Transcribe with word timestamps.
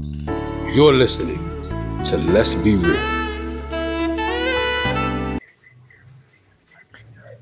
You're 0.00 0.92
listening 0.92 1.38
to 2.02 2.16
Let's 2.16 2.56
Be 2.56 2.74
Real. 2.74 2.96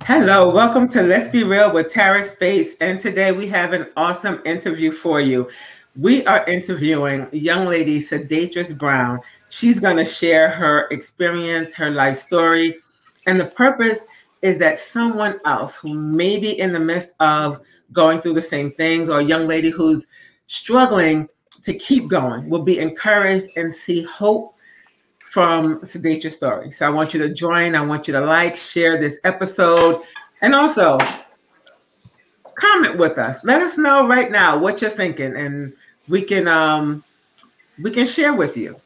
Hello, 0.02 0.50
welcome 0.50 0.86
to 0.88 1.02
Let's 1.02 1.30
Be 1.30 1.44
Real 1.44 1.73
with 1.73 1.88
Tara 1.88 2.28
Space. 2.28 2.76
And 2.83 3.00
today 3.00 3.33
we 3.33 3.46
have 3.46 3.73
an 3.73 3.86
awesome 3.96 4.42
interview 4.44 4.92
for 4.92 5.18
you. 5.18 5.49
We 5.96 6.26
are 6.26 6.44
interviewing 6.44 7.26
young 7.33 7.65
lady 7.65 8.00
Sedatress 8.00 8.77
Brown. 8.77 9.21
She's 9.48 9.80
going 9.80 9.96
to 9.96 10.05
share 10.05 10.50
her 10.50 10.89
experience, 10.91 11.73
her 11.73 11.91
life 11.91 12.19
story, 12.19 12.77
and 13.27 13.41
the 13.41 13.46
purpose 13.46 14.05
is 14.43 14.59
that 14.59 14.79
someone 14.79 15.41
else 15.46 15.75
who 15.75 15.95
may 15.95 16.37
be 16.37 16.61
in 16.61 16.73
the 16.73 16.80
midst 16.80 17.12
of 17.19 17.62
going 17.93 18.21
through 18.21 18.34
the 18.34 18.43
same 18.43 18.73
things 18.73 19.09
or 19.09 19.21
a 19.21 19.25
young 19.25 19.48
lady 19.48 19.71
who's 19.71 20.07
struggling 20.45 21.30
to 21.62 21.74
keep 21.74 22.08
going 22.08 22.48
will 22.48 22.62
be 22.62 22.78
encouraged 22.78 23.46
and 23.56 23.72
see 23.72 24.02
hope 24.02 24.55
from 25.30 25.80
Sedatress 25.80 26.32
Story. 26.32 26.70
So 26.70 26.87
I 26.87 26.91
want 26.91 27.14
you 27.14 27.20
to 27.20 27.32
join. 27.32 27.74
I 27.74 27.84
want 27.84 28.06
you 28.06 28.12
to 28.12 28.20
like, 28.20 28.56
share 28.56 29.00
this 29.00 29.18
episode, 29.24 30.02
and 30.42 30.54
also 30.54 30.98
comment 32.54 32.98
with 32.98 33.18
us. 33.18 33.45
Let 33.45 33.62
us 33.62 33.78
know 33.78 34.06
right 34.06 34.30
now 34.30 34.59
what 34.59 34.82
you're 34.82 34.90
thinking, 34.90 35.34
and 35.37 35.73
we 36.09 36.23
can 36.23 36.48
um 36.48 37.02
we 37.80 37.90
can 37.90 38.06
share 38.06 38.34
with 38.34 38.56
you. 38.56 38.76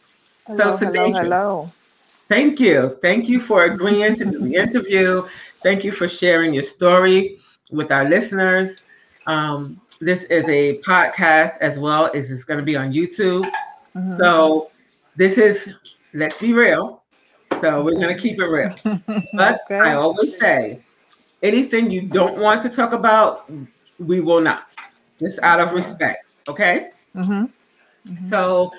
Hello, 0.47 0.77
so 0.77 0.87
hello, 0.87 1.13
hello. 1.13 1.73
Thank 2.07 2.61
you. 2.61 2.97
Thank 3.03 3.29
you 3.29 3.41
for 3.41 3.65
agreeing 3.65 4.15
to 4.17 4.25
do 4.25 4.39
the 4.39 4.55
interview. 4.55 5.27
Thank 5.63 5.83
you 5.83 5.91
for 5.91 6.09
sharing 6.09 6.55
your 6.55 6.63
story 6.63 7.39
with 7.73 7.91
our 7.91 8.09
listeners. 8.09 8.83
Um, 9.27 9.81
this 10.01 10.25
is 10.25 10.45
a 10.45 10.79
podcast 10.81 11.59
as 11.61 11.79
well 11.79 12.11
as 12.15 12.31
it's 12.31 12.45
going 12.45 12.61
to 12.61 12.67
be 12.67 12.77
on 12.77 12.93
YouTube. 12.93 13.51
Mm-hmm. 13.95 14.17
So 14.17 14.71
this 15.17 15.39
is 15.39 15.75
let's 16.13 16.39
be 16.39 16.53
real. 16.53 17.03
So 17.61 17.83
we're 17.83 17.95
going 17.95 18.15
to 18.15 18.21
keep 18.21 18.41
it 18.41 18.47
real. 18.47 18.75
But 19.33 19.61
okay. 19.65 19.79
I 19.79 19.95
always 19.95 20.39
say 20.39 20.85
anything 21.43 21.91
you 21.91 22.03
don't 22.03 22.39
want 22.39 22.63
to 22.63 22.69
talk 22.69 22.93
about, 22.93 23.51
we 23.99 24.21
will 24.21 24.41
not, 24.41 24.67
just 25.19 25.39
out 25.43 25.61
of 25.61 25.73
respect. 25.73 26.27
Okay. 26.49 26.91
Mm-hmm. 27.15 27.33
Mm-hmm. 27.33 28.29
So 28.29 28.71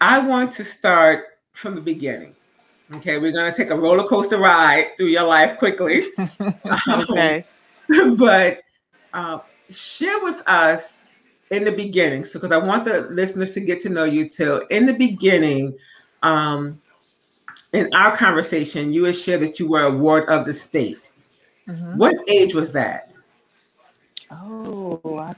I 0.00 0.18
want 0.18 0.52
to 0.52 0.64
start 0.64 1.24
from 1.52 1.74
the 1.74 1.80
beginning. 1.80 2.34
Okay, 2.92 3.18
we're 3.18 3.32
gonna 3.32 3.54
take 3.54 3.70
a 3.70 3.76
roller 3.76 4.02
coaster 4.02 4.38
ride 4.38 4.96
through 4.96 5.06
your 5.06 5.22
life 5.22 5.58
quickly. 5.58 6.04
okay. 6.88 7.44
Um, 7.94 8.16
but 8.16 8.62
uh, 9.12 9.38
share 9.72 10.22
with 10.22 10.42
us 10.46 11.04
in 11.50 11.64
the 11.64 11.72
beginning, 11.72 12.24
so 12.24 12.38
because 12.38 12.52
I 12.52 12.64
want 12.64 12.84
the 12.84 13.02
listeners 13.10 13.52
to 13.52 13.60
get 13.60 13.80
to 13.80 13.88
know 13.88 14.04
you 14.04 14.28
too. 14.28 14.64
In 14.70 14.86
the 14.86 14.92
beginning, 14.92 15.76
um, 16.22 16.80
in 17.72 17.88
our 17.94 18.16
conversation, 18.16 18.92
you 18.92 19.04
had 19.04 19.16
shared 19.16 19.42
that 19.42 19.58
you 19.58 19.68
were 19.68 19.82
a 19.82 19.90
ward 19.90 20.28
of 20.28 20.46
the 20.46 20.52
state. 20.52 21.10
Mm-hmm. 21.68 21.98
What 21.98 22.16
age 22.28 22.54
was 22.54 22.72
that? 22.72 23.12
Oh, 24.30 25.18
I, 25.18 25.34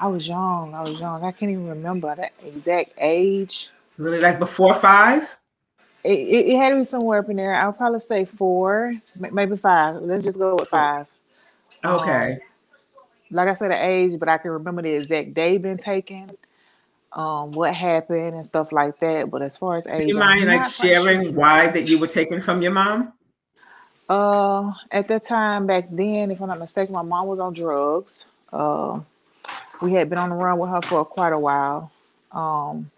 I 0.00 0.06
was 0.06 0.26
young. 0.26 0.74
I 0.74 0.82
was 0.82 0.98
young. 0.98 1.24
I 1.24 1.32
can't 1.32 1.50
even 1.50 1.68
remember 1.68 2.14
that 2.14 2.32
exact 2.44 2.92
age. 2.98 3.70
Really, 3.98 4.20
like 4.20 4.38
before 4.38 4.74
five? 4.74 5.28
It, 6.02 6.18
it, 6.18 6.46
it, 6.48 6.56
had 6.56 6.70
to 6.70 6.76
be 6.76 6.84
somewhere 6.84 7.20
up 7.20 7.30
in 7.30 7.36
there. 7.36 7.54
I'll 7.54 7.72
probably 7.72 8.00
say 8.00 8.26
four, 8.26 8.94
maybe 9.16 9.56
five. 9.56 9.96
Let's 10.02 10.24
just 10.24 10.38
go 10.38 10.56
with 10.56 10.68
five. 10.68 11.06
Okay. 11.84 12.32
Um, 12.32 12.38
like 13.34 13.48
I 13.48 13.54
said, 13.54 13.72
the 13.72 13.84
age, 13.84 14.18
but 14.18 14.28
I 14.28 14.38
can 14.38 14.52
remember 14.52 14.80
the 14.82 14.94
exact 14.94 15.34
day 15.34 15.58
been 15.58 15.76
taken, 15.76 16.30
um, 17.12 17.50
what 17.50 17.74
happened 17.74 18.34
and 18.34 18.46
stuff 18.46 18.70
like 18.70 19.00
that. 19.00 19.28
But 19.30 19.42
as 19.42 19.56
far 19.56 19.76
as 19.76 19.86
age, 19.86 20.02
do 20.02 20.06
you 20.06 20.18
mind 20.18 20.46
like 20.46 20.66
sharing 20.66 21.24
sure. 21.24 21.32
why 21.32 21.66
that 21.66 21.88
you 21.88 21.98
were 21.98 22.06
taken 22.06 22.40
from 22.40 22.62
your 22.62 22.70
mom? 22.70 23.12
Uh, 24.08 24.72
at 24.90 25.08
that 25.08 25.24
time 25.24 25.66
back 25.66 25.88
then, 25.90 26.30
if 26.30 26.40
I'm 26.40 26.48
not 26.48 26.60
mistaken, 26.60 26.94
my 26.94 27.02
mom 27.02 27.26
was 27.26 27.40
on 27.40 27.52
drugs. 27.54 28.26
Uh, 28.52 29.00
we 29.82 29.92
had 29.94 30.08
been 30.08 30.18
on 30.18 30.30
the 30.30 30.36
run 30.36 30.58
with 30.58 30.70
her 30.70 30.82
for 30.82 31.04
quite 31.04 31.32
a 31.32 31.38
while. 31.38 31.90
Um, 32.30 32.90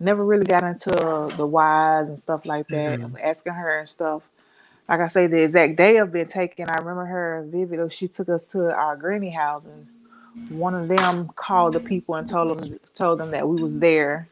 never 0.00 0.24
really 0.24 0.44
got 0.44 0.64
into 0.64 0.90
the 1.36 1.46
whys 1.46 2.08
and 2.08 2.18
stuff 2.18 2.44
like 2.44 2.66
that. 2.68 2.98
Mm-hmm. 2.98 3.16
Asking 3.22 3.52
her 3.52 3.78
and 3.78 3.88
stuff. 3.88 4.22
Like 4.88 5.00
I 5.00 5.06
say, 5.06 5.26
the 5.26 5.42
exact 5.42 5.76
day 5.76 5.98
of 5.98 6.12
being 6.12 6.26
taken, 6.26 6.68
I 6.68 6.78
remember 6.78 7.04
her 7.06 7.46
vividly. 7.48 7.90
She 7.90 8.08
took 8.08 8.28
us 8.28 8.44
to 8.46 8.72
our 8.72 8.96
granny 8.96 9.30
house, 9.30 9.64
and 9.64 9.86
one 10.50 10.74
of 10.74 10.88
them 10.88 11.30
called 11.36 11.74
the 11.74 11.80
people 11.80 12.16
and 12.16 12.28
told 12.28 12.58
them 12.58 12.78
told 12.94 13.18
them 13.18 13.30
that 13.30 13.48
we 13.48 13.62
was 13.62 13.78
there, 13.78 14.28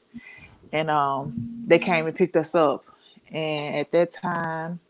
and 0.72 0.90
um, 0.90 1.64
they 1.66 1.78
came 1.78 2.06
and 2.06 2.14
picked 2.16 2.36
us 2.36 2.54
up. 2.54 2.84
And 3.30 3.76
at 3.76 3.92
that 3.92 4.10
time, 4.10 4.80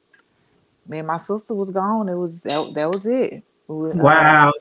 me 0.89 0.99
and 0.99 1.07
my 1.07 1.19
sister 1.19 1.55
was 1.55 1.71
gone. 1.71 2.09
It 2.09 2.15
was 2.15 2.41
that 2.43 2.75
that 2.75 2.91
was 2.91 3.07
it. 3.07 3.43
wow. 3.69 4.53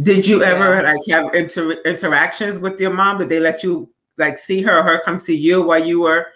Did 0.00 0.26
you 0.26 0.42
ever 0.42 0.82
like 0.82 1.00
have 1.08 1.34
inter- 1.34 1.80
interactions 1.84 2.58
with 2.58 2.80
your 2.80 2.92
mom? 2.92 3.18
Did 3.18 3.28
they 3.28 3.40
let 3.40 3.62
you 3.62 3.88
like 4.18 4.38
see 4.38 4.62
her 4.62 4.78
or 4.78 4.82
her 4.82 5.02
come 5.04 5.18
see 5.18 5.36
you 5.36 5.62
while 5.62 5.82
you 5.82 6.00
were 6.00 6.26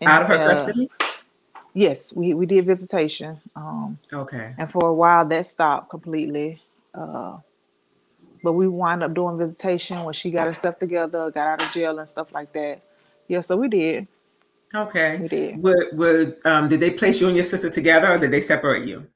and, 0.00 0.10
out 0.10 0.22
of 0.22 0.28
her 0.28 0.38
uh, 0.38 0.48
custody? 0.48 0.90
Yes, 1.74 2.12
we, 2.12 2.34
we 2.34 2.46
did 2.46 2.66
visitation. 2.66 3.40
Um, 3.56 3.98
okay. 4.12 4.54
And 4.58 4.70
for 4.70 4.88
a 4.88 4.94
while 4.94 5.24
that 5.26 5.46
stopped 5.46 5.90
completely. 5.90 6.60
Uh, 6.94 7.38
but 8.42 8.52
we 8.52 8.68
wound 8.68 9.02
up 9.02 9.14
doing 9.14 9.38
visitation 9.38 10.02
when 10.04 10.12
she 10.12 10.30
got 10.30 10.46
herself 10.46 10.78
together, 10.78 11.30
got 11.30 11.46
out 11.46 11.62
of 11.62 11.70
jail 11.72 11.98
and 11.98 12.08
stuff 12.08 12.32
like 12.32 12.52
that. 12.52 12.82
Yeah, 13.28 13.40
so 13.40 13.56
we 13.56 13.68
did. 13.68 14.06
Okay. 14.74 15.18
We 15.18 15.28
did. 15.28 15.62
Would, 15.62 15.86
would 15.92 16.36
um, 16.44 16.68
did 16.68 16.80
they 16.80 16.90
place 16.90 17.20
you 17.20 17.28
and 17.28 17.36
your 17.36 17.44
sister 17.44 17.70
together 17.70 18.12
or 18.12 18.18
did 18.18 18.30
they 18.30 18.40
separate 18.40 18.86
you? 18.86 19.06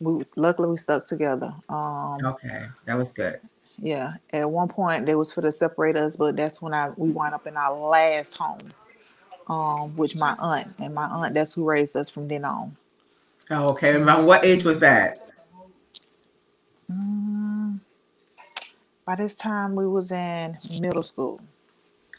We 0.00 0.24
luckily 0.36 0.68
we 0.68 0.76
stuck 0.78 1.06
together. 1.06 1.52
Um, 1.68 2.18
okay, 2.24 2.66
that 2.86 2.94
was 2.94 3.12
good. 3.12 3.40
Yeah. 3.80 4.14
At 4.32 4.50
one 4.50 4.68
point 4.68 5.06
they 5.06 5.14
was 5.14 5.32
for 5.32 5.42
to 5.42 5.52
separate 5.52 5.96
us, 5.96 6.16
but 6.16 6.36
that's 6.36 6.62
when 6.62 6.72
I 6.72 6.90
we 6.96 7.10
wind 7.10 7.34
up 7.34 7.46
in 7.46 7.56
our 7.56 7.76
last 7.76 8.38
home, 8.38 8.72
um, 9.48 9.96
with 9.96 10.14
my 10.14 10.34
aunt. 10.38 10.74
And 10.78 10.94
my 10.94 11.06
aunt, 11.06 11.34
that's 11.34 11.54
who 11.54 11.64
raised 11.64 11.96
us 11.96 12.10
from 12.10 12.28
then 12.28 12.44
on. 12.44 12.76
Oh, 13.50 13.70
okay. 13.70 13.94
And 13.94 14.04
around 14.04 14.26
what 14.26 14.44
age 14.44 14.64
was 14.64 14.78
that? 14.80 15.18
Mm, 16.90 17.80
by 19.04 19.16
this 19.16 19.34
time 19.34 19.74
we 19.74 19.86
was 19.86 20.12
in 20.12 20.56
middle 20.80 21.02
school. 21.02 21.40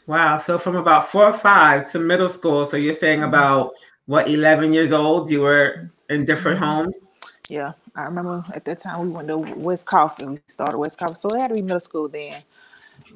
Wow. 0.06 0.38
So 0.38 0.58
from 0.58 0.76
about 0.76 1.08
four 1.08 1.24
or 1.24 1.32
five 1.32 1.90
to 1.92 1.98
middle 1.98 2.28
school. 2.28 2.64
So 2.64 2.76
you're 2.76 2.94
saying 2.94 3.20
mm-hmm. 3.20 3.28
about 3.28 3.72
what, 4.06 4.28
11 4.28 4.72
years 4.72 4.92
old, 4.92 5.30
you 5.30 5.40
were 5.40 5.90
in 6.10 6.24
different 6.24 6.60
mm-hmm. 6.60 6.84
homes? 6.84 7.10
Yeah, 7.48 7.72
I 7.94 8.04
remember 8.04 8.42
at 8.54 8.64
that 8.64 8.78
time 8.78 9.00
we 9.00 9.08
went 9.08 9.28
to 9.28 9.36
West 9.36 9.86
Coffee. 9.86 10.26
We 10.26 10.38
started 10.46 10.78
West 10.78 10.98
Coffee, 10.98 11.14
so 11.14 11.28
it 11.28 11.38
had 11.38 11.48
to 11.48 11.54
be 11.54 11.62
middle 11.62 11.80
school 11.80 12.08
then. 12.08 12.42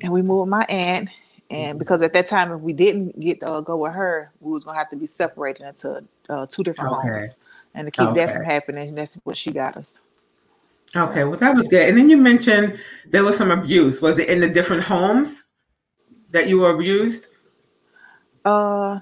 And 0.03 0.13
we 0.13 0.23
moved 0.23 0.51
my 0.51 0.65
aunt, 0.69 1.09
and 1.51 1.71
mm-hmm. 1.71 1.79
because 1.79 2.03
at 2.03 2.13
that 2.13 2.27
time, 2.27 2.53
if 2.53 2.61
we 2.61 2.73
didn't 2.73 3.19
get 3.19 3.43
uh, 3.43 3.61
go 3.61 3.77
with 3.77 3.93
her, 3.93 4.33
we 4.41 4.53
was 4.53 4.65
gonna 4.65 4.79
have 4.79 4.91
to 4.91 4.97
be 4.97 5.07
separated 5.07 5.67
into 5.67 6.05
uh, 6.29 6.47
two 6.47 6.63
different 6.63 6.93
okay. 6.97 7.09
homes. 7.09 7.31
And 7.75 7.87
to 7.87 7.91
keep 7.91 8.09
okay. 8.09 8.27
that 8.27 8.35
from 8.35 8.45
happening, 8.45 8.95
that's 8.95 9.15
what 9.25 9.37
she 9.37 9.51
got 9.53 9.77
us. 9.77 10.01
Okay, 10.97 11.25
well 11.25 11.39
that 11.39 11.55
was 11.55 11.69
good. 11.69 11.89
And 11.89 11.97
then 11.97 12.09
you 12.09 12.17
mentioned 12.17 12.79
there 13.07 13.25
was 13.25 13.37
some 13.37 13.51
abuse. 13.51 14.01
Was 14.03 14.19
it 14.19 14.29
in 14.29 14.41
the 14.41 14.49
different 14.49 14.83
homes 14.83 15.45
that 16.31 16.49
you 16.49 16.59
were 16.59 16.71
abused? 16.71 17.29
Uh, 18.45 19.01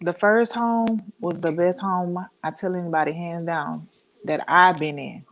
the 0.00 0.12
first 0.14 0.52
home 0.52 1.12
was 1.20 1.40
the 1.40 1.52
best 1.52 1.80
home 1.80 2.24
I 2.42 2.50
tell 2.50 2.74
anybody 2.74 3.12
hands 3.12 3.46
down 3.46 3.88
that 4.24 4.44
I've 4.48 4.78
been 4.78 4.98
in. 4.98 5.24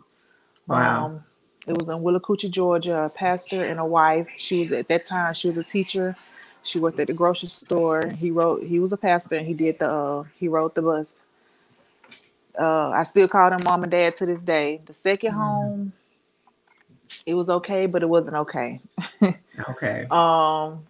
Wow. 0.66 1.06
Um, 1.06 1.24
it 1.68 1.76
was 1.76 1.88
in 1.88 1.98
Willacoochee, 1.98 2.50
Georgia. 2.50 3.04
A 3.04 3.10
pastor 3.10 3.64
and 3.64 3.78
a 3.78 3.84
wife. 3.84 4.28
She 4.36 4.62
was 4.62 4.72
at 4.72 4.88
that 4.88 5.04
time. 5.04 5.34
She 5.34 5.48
was 5.48 5.58
a 5.58 5.64
teacher. 5.64 6.16
She 6.62 6.78
worked 6.78 6.98
at 6.98 7.06
the 7.06 7.14
grocery 7.14 7.48
store. 7.48 8.08
He 8.08 8.30
wrote. 8.30 8.64
He 8.64 8.78
was 8.78 8.92
a 8.92 8.96
pastor, 8.96 9.36
and 9.36 9.46
he 9.46 9.54
did 9.54 9.78
the. 9.78 9.90
Uh, 9.90 10.24
he 10.36 10.48
wrote 10.48 10.74
the 10.74 10.82
bus. 10.82 11.22
Uh, 12.58 12.90
I 12.90 13.04
still 13.04 13.28
call 13.28 13.52
him 13.52 13.60
mom 13.64 13.84
and 13.84 13.92
dad 13.92 14.16
to 14.16 14.26
this 14.26 14.42
day. 14.42 14.80
The 14.86 14.92
2nd 14.92 15.28
mm-hmm. 15.28 15.36
home, 15.36 15.92
it 17.24 17.34
was 17.34 17.48
okay, 17.48 17.86
but 17.86 18.02
it 18.02 18.08
wasn't 18.08 18.34
okay. 18.36 18.80
okay. 19.68 20.06
Um, 20.10 20.84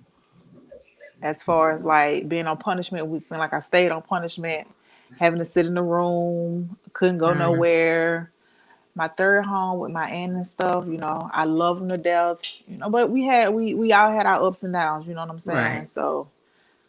as 1.20 1.42
far 1.42 1.72
as 1.72 1.84
like 1.84 2.28
being 2.28 2.46
on 2.46 2.56
punishment, 2.56 3.06
we 3.06 3.18
seemed 3.18 3.40
like 3.40 3.52
I 3.52 3.58
stayed 3.58 3.90
on 3.90 4.00
punishment, 4.00 4.66
having 5.18 5.38
to 5.40 5.44
sit 5.44 5.66
in 5.66 5.74
the 5.74 5.82
room, 5.82 6.78
couldn't 6.94 7.18
go 7.18 7.32
mm. 7.32 7.38
nowhere. 7.38 8.32
My 8.98 9.06
third 9.06 9.46
home 9.46 9.78
with 9.78 9.92
my 9.92 10.10
aunt 10.10 10.32
and 10.32 10.44
stuff, 10.46 10.84
you 10.86 10.98
know, 10.98 11.30
I 11.32 11.44
love 11.44 11.78
them 11.78 11.88
to 11.90 11.96
death, 11.96 12.38
you 12.66 12.78
know, 12.78 12.90
but 12.90 13.10
we 13.10 13.22
had 13.24 13.54
we 13.54 13.72
we 13.74 13.92
all 13.92 14.10
had 14.10 14.26
our 14.26 14.42
ups 14.44 14.64
and 14.64 14.72
downs, 14.72 15.06
you 15.06 15.14
know 15.14 15.20
what 15.20 15.30
I'm 15.30 15.38
saying? 15.38 15.78
Right. 15.78 15.88
So 15.88 16.28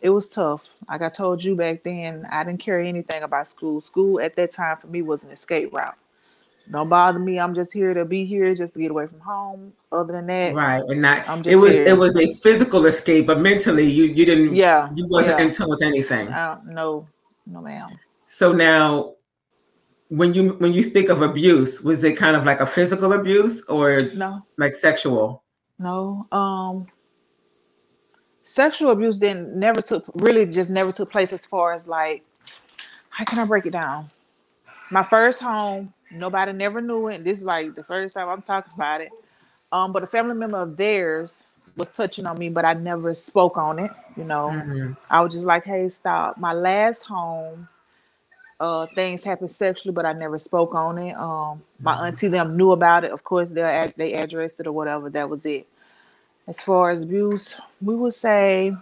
it 0.02 0.10
was 0.10 0.28
tough. 0.28 0.64
Like 0.90 1.04
I 1.04 1.10
told 1.10 1.44
you 1.44 1.56
back 1.56 1.84
then, 1.84 2.28
I 2.32 2.44
didn't 2.44 2.62
care 2.62 2.80
anything 2.82 3.22
about 3.22 3.48
school. 3.48 3.80
School 3.80 4.20
at 4.20 4.34
that 4.38 4.52
time 4.52 4.78
for 4.78 4.88
me 4.88 5.04
was 5.04 5.22
an 5.24 5.30
escape 5.30 5.72
route. 5.72 5.96
don't 6.72 6.90
bother 6.90 7.20
me. 7.20 7.40
I'm 7.40 7.54
just 7.54 7.72
here 7.74 7.94
to 7.94 8.06
be 8.06 8.26
here, 8.26 8.56
just 8.56 8.74
to 8.74 8.80
get 8.80 8.90
away 8.90 9.06
from 9.06 9.20
home. 9.20 9.72
Other 9.92 10.14
than 10.14 10.26
that, 10.28 10.56
Right, 10.56 10.84
and 10.88 11.02
not 11.04 11.30
I'm 11.30 11.44
just 11.44 11.54
it 11.54 11.58
was 11.58 11.74
here. 11.74 11.86
it 11.90 11.98
was 11.98 12.18
a 12.18 12.34
physical 12.36 12.88
escape, 12.88 13.28
but 13.28 13.40
mentally 13.40 13.86
you 13.86 14.06
you 14.06 14.26
didn't 14.26 14.56
yeah, 14.56 14.90
you 14.96 15.08
wasn't 15.08 15.38
yeah. 15.40 15.46
in 15.46 15.52
tune 15.52 15.70
with 15.70 15.84
anything. 15.84 16.28
Don't, 16.32 16.66
no, 16.68 17.06
no, 17.46 17.62
ma'am. 17.62 17.88
So 18.26 18.52
now, 18.52 19.14
when 20.10 20.34
you 20.34 20.54
when 20.54 20.74
you 20.74 20.84
speak 20.84 21.10
of 21.10 21.22
abuse, 21.22 21.82
was 21.82 22.04
it 22.04 22.18
kind 22.18 22.36
of 22.36 22.44
like 22.44 22.60
a 22.60 22.66
physical 22.66 23.14
abuse 23.14 23.64
or 23.66 24.02
No, 24.16 24.46
like 24.58 24.76
sexual? 24.76 25.44
no. 25.78 26.28
Um, 26.32 26.88
sexual 28.44 28.92
abuse 28.92 29.18
didn't 29.18 29.56
never 29.56 29.82
took 29.82 30.04
really 30.16 30.46
just 30.50 30.70
never 30.72 30.92
took 30.92 31.12
place 31.12 31.32
as 31.32 31.46
far 31.46 31.74
as 31.74 31.88
like 31.88 32.24
how 33.10 33.24
can 33.24 33.40
I 33.40 33.46
break 33.46 33.66
it 33.66 33.72
down? 33.72 34.10
My 34.92 35.04
first 35.04 35.40
home, 35.40 35.94
nobody 36.12 36.52
never 36.54 36.82
knew 36.82 37.08
it. 37.10 37.24
This 37.24 37.40
is 37.40 37.46
like 37.46 37.76
the 37.76 37.84
first 37.84 38.16
time 38.16 38.30
I'm 38.30 38.42
talking 38.42 38.74
about 38.76 39.02
it. 39.02 39.12
Um, 39.72 39.92
but 39.94 40.04
a 40.04 40.08
family 40.08 40.34
member 40.36 40.58
of 40.58 40.78
theirs 40.78 41.46
was 41.76 41.96
touching 41.96 42.26
on 42.26 42.40
me, 42.40 42.50
but 42.50 42.66
I 42.66 42.74
never 42.74 43.14
spoke 43.14 43.58
on 43.58 43.78
it. 43.78 43.92
You 44.18 44.24
know, 44.24 44.50
Mhm. 44.50 44.98
I 45.10 45.22
was 45.22 45.34
just 45.34 45.46
like, 45.46 45.64
"Hey, 45.64 45.90
stop." 45.90 46.38
My 46.38 46.54
last 46.54 47.04
home, 47.04 47.68
uh, 48.60 48.88
things 48.96 49.24
happened 49.24 49.52
sexually, 49.52 49.94
but 49.94 50.06
I 50.06 50.14
never 50.14 50.38
spoke 50.38 50.76
on 50.76 50.98
it. 50.98 51.16
Um, 51.16 51.64
my 51.84 51.96
Mhm. 51.96 52.08
auntie 52.08 52.28
them 52.30 52.58
knew 52.58 52.72
about 52.72 53.04
it. 53.06 53.12
Of 53.12 53.24
course, 53.24 53.52
they 53.52 53.94
they 53.98 54.14
addressed 54.14 54.60
it 54.60 54.68
or 54.68 54.74
whatever. 54.74 55.10
That 55.10 55.30
was 55.30 55.46
it. 55.46 55.68
As 56.48 56.62
far 56.62 56.92
as 56.92 57.04
abuse, 57.04 57.56
we 57.82 57.96
would 57.96 58.14
say 58.16 58.76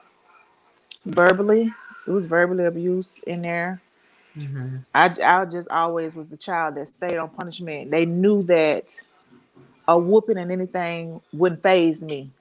verbally. 1.05 1.73
It 2.07 2.11
was 2.11 2.25
verbally 2.25 2.65
abuse 2.65 3.19
in 3.27 3.41
there. 3.43 3.81
Mhm. 4.37 4.85
I, 4.95 5.15
I 5.23 5.45
just 5.45 5.69
always 5.69 6.15
was 6.15 6.29
the 6.29 6.37
child 6.37 6.75
that 6.75 6.93
stayed 6.93 7.17
on 7.17 7.29
punishment. 7.29 7.91
They 7.91 8.05
knew 8.05 8.43
that 8.43 8.91
a 9.87 9.97
whooping 9.99 10.37
and 10.37 10.51
anything 10.51 11.21
wouldn't 11.33 11.63
phase 11.63 12.01
me. 12.01 12.31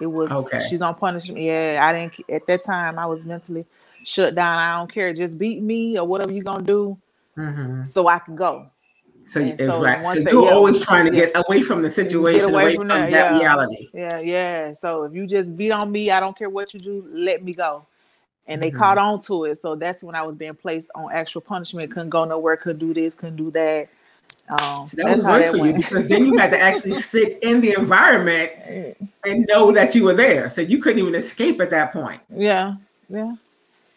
It 0.00 0.06
was 0.06 0.30
Okay. 0.32 0.58
she's 0.68 0.82
on 0.82 0.94
punishment. 0.96 1.40
Yeah, 1.42 1.80
I 1.82 1.92
didn't 1.92 2.30
at 2.30 2.46
that 2.46 2.62
time 2.62 2.98
I 2.98 3.06
was 3.06 3.26
mentally 3.26 3.66
shut 4.06 4.36
down. 4.36 4.58
I 4.58 4.78
don't 4.78 4.90
care. 4.90 5.12
Just 5.12 5.36
beat 5.36 5.62
me 5.62 5.98
or 5.98 6.06
whatever 6.06 6.32
you're 6.32 6.44
gonna 6.44 6.64
do 6.64 6.96
Mhm. 7.36 7.86
so 7.86 8.06
I 8.08 8.18
can 8.20 8.36
go. 8.36 8.70
So, 9.26 9.40
And 9.40 9.58
so 9.58 9.82
right. 9.82 10.04
So 10.04 10.14
you're 10.20 10.44
yeah, 10.44 10.54
always 10.54 10.78
trying 10.80 11.04
to 11.06 11.10
get 11.10 11.32
away 11.34 11.60
from 11.60 11.82
the 11.82 11.90
situation, 11.90 12.44
away 12.44 12.62
away, 12.62 12.76
from 12.76 12.88
that, 12.88 13.10
that 13.10 13.32
yeah. 13.32 13.38
reality. 13.38 13.88
Yeah, 13.92 14.20
yeah. 14.20 14.72
So 14.74 15.02
if 15.02 15.12
you 15.12 15.26
just 15.26 15.56
beat 15.56 15.74
on 15.74 15.90
me, 15.90 16.10
I 16.10 16.20
don't 16.20 16.38
care 16.38 16.48
what 16.48 16.72
you 16.72 16.78
do, 16.78 17.04
let 17.10 17.42
me 17.42 17.52
go. 17.52 17.84
And 18.46 18.62
they 18.62 18.70
Mhm. 18.70 18.78
caught 18.78 18.98
on 18.98 19.20
to 19.22 19.46
it. 19.46 19.58
So 19.58 19.74
that's 19.74 20.04
when 20.04 20.14
I 20.14 20.22
was 20.22 20.36
being 20.36 20.54
placed 20.54 20.92
on 20.94 21.10
actual 21.12 21.40
punishment. 21.40 21.90
Couldn't 21.90 22.10
go 22.10 22.24
nowhere, 22.24 22.56
couldn't 22.56 22.78
do 22.78 22.94
this, 22.94 23.16
couldn't 23.16 23.36
do 23.36 23.50
that. 23.50 23.88
Um, 24.48 24.86
So 24.86 24.96
that 24.98 25.08
was 25.08 25.24
worse 25.24 25.50
for 25.50 25.66
you 25.66 25.72
because 25.72 26.06
then 26.06 26.24
you 26.24 26.38
had 26.38 26.52
to 26.52 26.60
actually 26.60 26.94
sit 27.00 27.40
in 27.42 27.60
the 27.60 27.74
environment 27.76 28.52
and 29.24 29.44
know 29.48 29.72
that 29.72 29.96
you 29.96 30.04
were 30.04 30.14
there. 30.14 30.48
So 30.50 30.60
you 30.60 30.78
couldn't 30.78 31.00
even 31.00 31.16
escape 31.16 31.60
at 31.60 31.70
that 31.70 31.92
point. 31.92 32.20
Yeah, 32.32 32.76
yeah. 33.08 33.34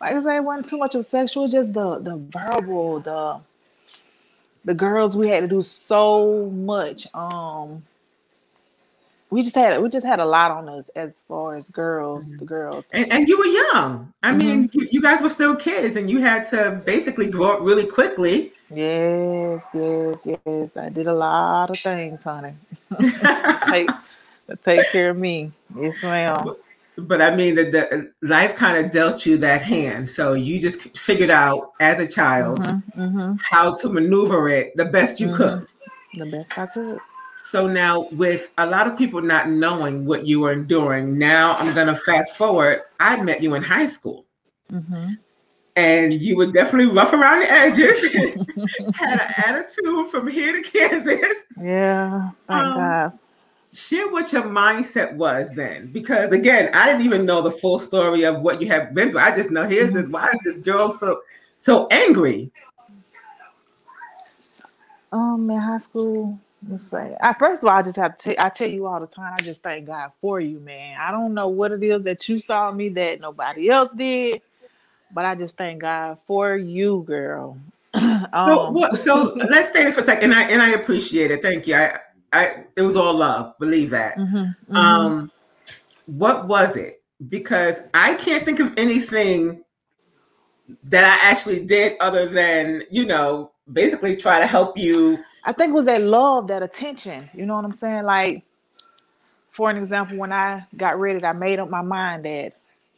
Like 0.02 0.16
I 0.16 0.22
say, 0.22 0.36
it 0.38 0.44
wasn't 0.44 0.66
too 0.66 0.78
much 0.78 0.96
of 0.96 1.04
sexual, 1.06 1.48
just 1.48 1.74
the 1.74 2.00
the 2.00 2.18
verbal, 2.32 3.00
the 3.00 3.40
the 4.66 4.74
girls 4.74 5.16
we 5.18 5.30
had 5.30 5.42
to 5.42 5.48
do 5.48 5.62
so 5.62 6.50
much. 6.50 7.08
Um 7.14 7.84
we 9.32 9.44
just 9.44 9.56
had 9.56 9.80
we 9.82 9.90
just 9.90 10.06
had 10.06 10.20
a 10.20 10.26
lot 10.26 10.52
on 10.52 10.68
us 10.70 10.90
as 10.96 11.22
far 11.28 11.56
as 11.56 11.70
girls, 11.70 12.32
the 12.38 12.46
girls. 12.46 12.86
And, 12.94 13.12
and 13.12 13.28
you 13.28 13.38
were 13.38 13.46
young. 13.46 14.12
I 14.24 14.32
mean, 14.32 14.68
Mm-hmm. 14.70 14.80
you, 14.80 14.88
you 14.92 15.02
guys 15.02 15.22
were 15.22 15.30
still 15.30 15.56
kids 15.56 15.96
and 15.98 16.10
you 16.10 16.20
had 16.20 16.50
to 16.50 16.82
basically 16.86 17.28
grow 17.28 17.52
up 17.52 17.60
really 17.62 17.86
quickly. 17.86 18.54
Yes, 18.74 19.68
yes, 19.74 20.28
yes. 20.46 20.78
I 20.78 20.90
did 20.90 21.08
a 21.08 21.14
lot 21.14 21.70
of 21.70 21.80
things, 21.80 22.24
honey. 22.24 22.54
Take 23.70 23.90
take 24.64 24.88
care 24.92 25.12
of 25.12 25.18
me. 25.18 25.52
Yes, 25.80 26.02
ma'am. 26.02 26.56
But 27.08 27.22
I 27.22 27.36
mean, 27.36 27.56
that 27.56 27.72
the 27.72 28.12
life 28.22 28.56
kind 28.56 28.84
of 28.84 28.92
dealt 28.92 29.26
you 29.26 29.38
that 29.38 29.62
hand. 29.62 30.08
So 30.10 30.34
you 30.34 30.60
just 30.60 30.98
figured 30.98 31.30
out 31.30 31.74
as 31.80 32.00
a 32.00 32.08
child 32.08 32.62
hmm 32.62 33.34
how 33.42 33.74
to 33.74 33.90
maneuver 33.90 34.50
it 34.50 34.76
the 34.76 34.86
best 34.86 35.20
you 35.20 35.28
Mhm. 35.30 35.36
could. 35.36 35.66
The 36.16 36.26
best 36.26 36.52
I 36.58 36.66
could. 36.66 37.00
So 37.46 37.68
now, 37.68 38.08
with 38.12 38.52
a 38.58 38.66
lot 38.66 38.86
of 38.88 38.98
people 38.98 39.22
not 39.22 39.50
knowing 39.50 40.06
what 40.06 40.28
you 40.28 40.42
were 40.42 40.52
enduring, 40.52 41.18
now 41.18 41.56
I'm 41.56 41.74
going 41.74 41.88
to 41.88 41.96
fast 41.96 42.36
forward. 42.36 42.82
I 43.00 43.22
met 43.24 43.42
you 43.42 43.56
in 43.56 43.64
high 43.64 43.86
school, 43.88 44.26
hmm 44.70 45.14
and 45.76 46.14
you 46.14 46.36
were 46.36 46.52
definitely 46.52 46.94
rough 46.94 47.14
around 47.14 47.40
the 47.40 47.52
edges, 47.52 48.04
had 48.94 49.20
an 49.22 49.34
attitude 49.48 50.10
from 50.10 50.28
here 50.28 50.52
to 50.52 50.62
Kansas. 50.62 51.34
Yeah, 51.62 52.30
thank 52.48 52.60
Um, 52.62 52.74
God. 52.74 53.20
Share 53.80 54.10
what 54.10 54.34
your 54.34 54.44
mindset 54.44 55.14
was 55.16 55.52
then, 55.54 55.88
because 55.94 56.34
again, 56.34 56.70
I 56.74 56.86
didn't 56.86 57.04
even 57.04 57.26
know 57.26 57.42
the 57.42 57.52
full 57.52 57.80
story 57.80 58.24
of 58.24 58.42
what 58.42 58.62
you 58.62 58.68
have 58.68 58.94
been 58.94 59.12
through. 59.12 59.22
I 59.22 59.34
just 59.34 59.52
know 59.52 59.68
here's 59.68 59.94
this. 59.94 60.06
Why 60.08 60.28
is 60.28 60.40
this 60.44 60.58
girl 60.58 60.92
so 60.92 61.22
so 61.60 61.88
angry? 61.88 62.52
Um, 65.14 65.50
in 65.50 65.58
high 65.58 65.78
school, 65.78 66.38
it's 66.70 66.92
like 66.92 67.14
I 67.22 67.34
first 67.34 67.64
of 67.64 67.70
all, 67.70 67.78
I 67.78 67.82
just 67.82 67.96
have 67.96 68.18
to. 68.18 68.46
i 68.46 68.50
tell 68.50 68.70
you 68.70 68.86
all 68.86 69.00
the 69.00 69.08
time. 69.08 69.34
I 69.34 69.42
just 69.42 69.64
thank 69.64 69.88
God 69.88 70.12
for 70.20 70.42
you, 70.42 70.60
man. 70.60 70.98
I 71.00 71.12
don't 71.12 71.34
know 71.34 71.48
what 71.48 71.72
it 71.72 71.82
is 71.82 72.04
that 72.04 72.28
you 72.28 72.38
saw 72.38 72.72
me 72.72 72.90
that 72.90 73.22
nobody 73.22 73.70
else 73.70 73.94
did, 73.94 74.42
but 75.14 75.24
I 75.24 75.36
just 75.36 75.56
thank 75.56 75.82
God 75.82 76.18
for 76.28 76.58
you, 76.58 77.04
girl. 77.08 77.58
So 78.32 78.66
um, 78.68 78.74
what? 78.74 79.00
So 79.00 79.34
let's 79.50 79.70
stay 79.70 79.90
for 79.92 80.02
a 80.02 80.06
second, 80.06 80.32
and 80.32 80.40
I 80.40 80.44
and 80.44 80.62
I 80.62 80.72
appreciate 80.72 81.32
it. 81.32 81.42
Thank 81.42 81.66
you. 81.66 81.76
I 81.76 82.00
I 82.34 82.64
it 82.76 82.82
was 82.82 82.96
all 82.96 83.14
love. 83.14 83.58
Believe 83.60 83.90
that. 83.92 84.18
mhm, 84.18 84.56
mhm. 84.70 84.76
Um, 84.76 85.32
what 86.06 86.48
was 86.48 86.76
it? 86.76 87.02
Because 87.28 87.76
I 87.94 88.16
can't 88.16 88.46
think 88.46 88.60
of 88.60 88.74
anything 88.78 89.64
that 90.84 91.04
I 91.04 91.30
actually 91.30 91.66
did 91.66 91.98
other 92.00 92.28
than 92.28 92.84
you 92.90 93.06
know 93.06 93.52
basically 93.72 94.16
try 94.16 94.40
to 94.40 94.48
help 94.48 94.78
you. 94.78 95.20
I 95.44 95.54
think 95.54 95.72
it 95.72 95.74
was 95.74 95.86
that 95.86 96.02
love, 96.02 96.48
that 96.48 96.64
attention. 96.64 97.30
You 97.34 97.46
know 97.46 97.56
what 97.56 97.66
I'm 97.66 97.74
saying? 97.74 98.04
Like, 98.04 98.44
for 99.52 99.70
an 99.70 99.78
example, 99.78 100.18
when 100.18 100.34
I 100.34 100.66
got 100.76 101.00
ready, 101.00 101.24
I 101.24 101.34
made 101.34 101.60
up 101.60 101.70
my 101.70 101.82
mind 101.82 102.26
that 102.26 102.54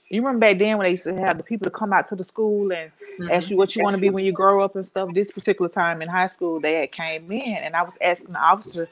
you 0.09 0.21
remember 0.21 0.45
back 0.45 0.57
then 0.57 0.77
when 0.77 0.85
they 0.85 0.91
used 0.91 1.03
to 1.03 1.15
have 1.15 1.37
the 1.37 1.43
people 1.43 1.63
to 1.65 1.71
come 1.71 1.93
out 1.93 2.07
to 2.07 2.15
the 2.15 2.23
school 2.23 2.73
and 2.73 2.91
ask 3.31 3.49
you 3.49 3.55
what 3.55 3.75
you 3.75 3.83
want 3.83 3.95
to 3.95 4.01
be 4.01 4.09
when 4.09 4.25
you 4.25 4.33
grow 4.33 4.63
up 4.63 4.75
and 4.75 4.85
stuff. 4.85 5.13
This 5.13 5.31
particular 5.31 5.69
time 5.69 6.01
in 6.01 6.09
high 6.09 6.27
school, 6.27 6.59
they 6.59 6.75
had 6.75 6.91
came 6.91 7.31
in 7.31 7.55
and 7.55 7.75
I 7.75 7.81
was 7.83 7.97
asking 8.01 8.33
the 8.33 8.39
officer 8.39 8.89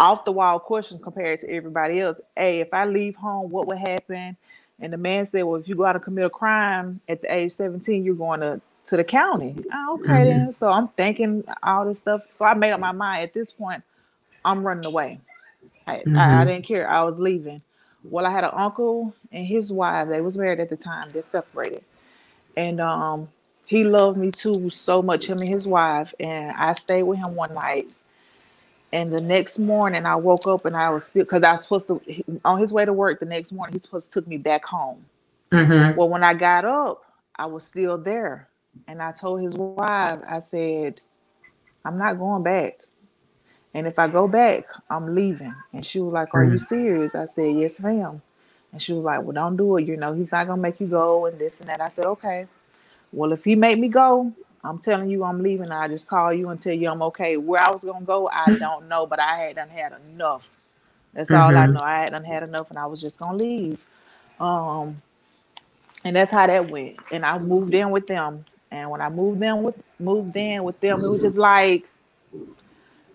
off 0.00 0.26
the 0.26 0.32
wall 0.32 0.60
questions 0.60 1.02
compared 1.04 1.40
to 1.42 1.50
everybody 1.50 2.00
else. 2.00 2.20
Hey, 2.36 2.60
if 2.60 2.74
I 2.74 2.86
leave 2.86 3.16
home, 3.16 3.50
what 3.52 3.68
would 3.68 3.78
happen? 3.78 4.36
And 4.80 4.94
the 4.94 4.98
man 4.98 5.26
said, 5.26 5.44
Well, 5.44 5.60
if 5.60 5.68
you 5.68 5.76
go 5.76 5.86
out 5.86 5.96
and 5.96 6.04
commit 6.04 6.26
a 6.26 6.30
crime 6.30 7.00
at 7.08 7.22
the 7.22 7.34
age 7.34 7.52
17, 7.52 8.04
you're 8.04 8.16
going 8.16 8.40
to 8.42 8.62
to 8.86 8.98
the 8.98 9.04
county. 9.04 9.56
Oh, 9.74 9.96
okay, 9.96 10.26
then. 10.26 10.52
So 10.52 10.70
I'm 10.72 10.88
thinking 10.90 11.44
all 11.62 11.86
this 11.86 12.00
stuff. 12.00 12.24
So 12.30 12.44
I 12.46 12.54
made 12.54 12.72
up 12.72 12.80
my 12.80 12.92
mind 12.92 13.24
at 13.24 13.34
this 13.34 13.52
point, 13.52 13.84
I'm 14.44 14.64
running 14.66 14.86
away. 14.86 15.20
I, 15.86 16.04
I, 16.14 16.42
I 16.42 16.44
Mhm. 16.44 16.46
didn't 16.46 16.66
care. 16.66 16.88
I 16.90 17.04
was 17.04 17.20
leaving. 17.20 17.62
Well, 18.04 18.26
I 18.26 18.30
had 18.30 18.44
an 18.44 18.52
uncle 18.54 19.14
and 19.32 19.46
his 19.46 19.72
wife. 19.72 20.08
They 20.08 20.20
was 20.22 20.38
married 20.38 20.60
at 20.60 20.70
the 20.70 20.76
time. 20.76 21.10
They're 21.12 21.22
separated, 21.22 21.84
and 22.56 22.80
um, 22.80 23.28
he 23.66 23.84
loved 23.84 24.18
me 24.18 24.30
too 24.32 24.70
so 24.70 25.02
much. 25.02 25.26
Him 25.28 25.38
and 25.40 25.48
his 25.48 25.68
wife, 25.68 26.14
and 26.20 26.52
I 26.56 26.74
stayed 26.74 27.04
with 27.04 27.18
him 27.18 27.34
one 27.36 27.54
night. 27.54 27.88
And 28.92 29.12
the 29.12 29.20
next 29.20 29.58
morning, 29.58 30.06
I 30.06 30.16
woke 30.16 30.46
up 30.48 30.64
and 30.66 30.76
I 30.76 30.90
was 30.90 31.04
still 31.06 31.24
because 31.24 31.42
I 31.44 31.52
was 31.52 31.62
supposed 31.62 31.88
to 31.88 32.02
he- 32.06 32.24
on 32.44 32.60
his 32.60 32.72
way 32.72 32.84
to 32.86 32.92
work 32.92 33.20
the 33.20 33.26
next 33.26 33.52
morning. 33.52 33.74
He's 33.74 33.82
supposed 33.82 34.12
to 34.12 34.20
took 34.20 34.28
me 34.28 34.38
back 34.38 34.64
home. 34.64 35.04
Mhm. 35.52 35.96
Well, 35.96 36.08
when 36.10 36.24
I 36.24 36.34
got 36.34 36.64
up, 36.64 37.04
I 37.36 37.46
was 37.46 37.64
still 37.66 37.98
there. 37.98 38.48
And 38.88 39.02
I 39.02 39.12
told 39.12 39.42
his 39.42 39.56
wife, 39.56 40.20
I 40.28 40.40
said, 40.40 41.00
I'm 41.84 41.98
not 41.98 42.18
going 42.18 42.42
back. 42.44 42.80
And 43.74 43.86
if 43.86 43.98
I 43.98 44.08
go 44.08 44.28
back, 44.28 44.66
I'm 44.90 45.14
leaving. 45.14 45.54
And 45.72 45.86
she 45.86 46.00
was 46.00 46.12
like, 46.12 46.34
Are 46.34 46.44
you 46.44 46.58
Mm. 46.58 46.60
serious? 46.60 47.14
I 47.14 47.26
said, 47.26 47.56
Yes, 47.56 47.80
ma'am. 47.80 48.22
And 48.72 48.82
she 48.82 48.92
was 48.94 49.04
like, 49.04 49.22
Well, 49.22 49.32
don't 49.32 49.56
do 49.56 49.76
it. 49.78 49.86
You 49.86 49.96
know, 49.96 50.14
he's 50.14 50.32
not 50.32 50.46
gonna 50.48 50.62
make 50.62 50.80
you 50.80 50.88
go 50.88 51.26
and 51.26 51.38
this 51.38 51.60
and 51.60 51.68
that. 51.70 51.80
I 51.80 51.88
said, 51.88 52.06
Okay. 52.06 52.48
Well, 53.12 53.32
if 53.32 53.44
he 53.44 53.54
make 53.56 53.78
me 53.78 53.88
go, 53.88 54.32
I'm 54.64 54.78
telling 54.78 55.10
you 55.10 55.24
I'm 55.24 55.42
leaving. 55.42 55.70
I 55.72 55.88
just 55.88 56.06
call 56.08 56.32
you 56.32 56.50
and 56.50 56.60
tell 56.60 56.72
you 56.74 56.90
I'm 56.90 57.02
okay. 57.04 57.36
Where 57.38 57.62
I 57.62 57.70
was 57.70 57.84
gonna 57.84 58.04
go, 58.06 58.28
I 58.28 58.50
don't 58.58 58.88
know, 58.88 59.06
but 59.06 59.20
I 59.20 59.36
had 59.38 59.56
done 59.56 59.70
had 59.70 59.94
enough. 60.12 60.48
That's 61.14 61.32
all 61.32 61.56
I 61.56 61.66
Mhm. 61.66 61.68
know. 61.68 61.80
I 61.82 62.00
had 62.02 62.12
done 62.12 62.24
had 62.24 62.44
enough 62.48 62.70
and 62.70 62.78
I 62.78 62.86
was 62.86 63.00
just 63.00 63.18
gonna 63.18 63.38
leave. 63.38 63.78
Um 64.40 65.02
and 66.04 66.16
that's 66.16 66.32
how 66.32 66.46
that 66.46 66.70
went. 66.70 66.98
And 67.12 67.26
I 67.26 67.38
moved 67.38 67.74
in 67.74 67.90
with 67.90 68.06
them. 68.08 68.46
And 68.70 68.90
when 68.90 69.00
I 69.02 69.10
moved 69.10 69.42
in 69.42 69.62
with 69.64 69.76
moved 70.00 70.36
in 70.36 70.64
with 70.64 70.80
them, 70.80 71.04
it 71.04 71.08
was 71.08 71.22
just 71.22 71.38
like 71.38 71.86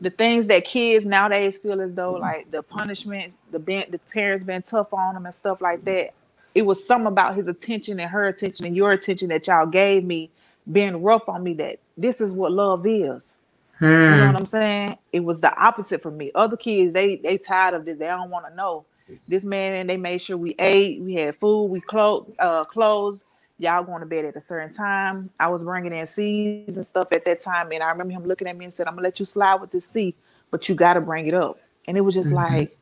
the 0.02 0.12
things 0.12 0.48
that 0.48 0.66
kids 0.66 1.06
nowadays 1.06 1.60
feel 1.60 1.82
as 1.82 1.94
though 1.94 2.14
like 2.16 2.52
the 2.52 2.64
punishments, 2.64 3.38
the 3.52 3.60
ben- 3.60 3.92
the 3.92 4.00
parents 4.14 4.44
been 4.44 4.64
tough 4.64 4.94
on 4.94 5.16
them 5.16 5.26
and 5.26 5.36
stuff 5.36 5.62
like 5.62 5.84
that. 5.86 6.12
It 6.56 6.64
was 6.66 6.86
something 6.86 7.08
about 7.08 7.36
his 7.36 7.48
attention 7.48 8.00
and 8.00 8.10
her 8.12 8.26
attention 8.26 8.66
and 8.66 8.76
your 8.76 8.92
attention 8.94 9.30
that 9.30 9.48
y'all 9.48 9.68
gave 9.68 10.04
me 10.06 10.32
being 10.72 11.02
rough 11.04 11.28
on 11.30 11.44
me 11.44 11.54
that 11.56 11.80
this 11.98 12.22
is 12.22 12.34
what 12.34 12.52
love 12.52 12.86
is. 12.88 13.34
You 13.80 14.18
know 14.18 14.28
Hmm. 14.28 14.34
what 14.34 14.36
I'm 14.38 14.46
saying? 14.46 14.98
It 15.14 15.22
was 15.22 15.42
the 15.42 15.56
opposite 15.58 16.02
for 16.02 16.12
me. 16.12 16.32
Other 16.36 16.58
kids, 16.58 16.94
they 16.94 17.18
they 17.18 17.38
tired 17.38 17.74
of 17.76 17.86
this. 17.86 17.98
They 17.98 18.08
don't 18.08 18.30
want 18.30 18.48
to 18.48 18.56
know. 18.56 18.86
This 19.28 19.46
man 19.46 19.76
and 19.76 19.90
they 19.90 19.98
made 19.98 20.20
sure 20.20 20.38
we 20.38 20.56
ate, 20.60 21.02
we 21.02 21.16
had 21.16 21.38
food, 21.38 21.66
we 21.66 21.82
clothes, 21.82 22.32
uh, 22.40 22.64
clothes. 22.66 23.24
Y'all 23.58 23.84
going 23.84 24.02
to 24.02 24.06
bed 24.06 24.26
at 24.26 24.36
a 24.36 24.42
certain 24.42 24.72
time. 24.74 25.30
I 25.40 25.48
was 25.48 25.64
bringing 25.64 25.94
in 25.94 26.06
C's 26.08 26.76
and 26.76 26.86
stuff 26.86 27.08
at 27.14 27.26
that 27.26 27.40
time, 27.40 27.72
and 27.72 27.82
I 27.84 27.90
remember 27.90 28.14
him 28.14 28.26
looking 28.26 28.48
at 28.48 28.58
me 28.58 28.66
and 28.66 28.74
said, 28.74 28.88
"I'm 28.88 28.94
gonna 28.96 29.04
let 29.04 29.20
you 29.20 29.26
slide 29.26 29.56
with 29.56 29.72
this 29.72 29.86
C, 29.88 30.16
but 30.52 30.68
you 30.70 30.76
got 30.76 30.96
to 30.96 31.02
bring 31.02 31.28
it 31.28 31.34
up." 31.34 31.58
And 31.88 31.98
it 31.98 32.02
was 32.02 32.16
just 32.16 32.32
Mhm. 32.32 32.36
like 32.36 32.78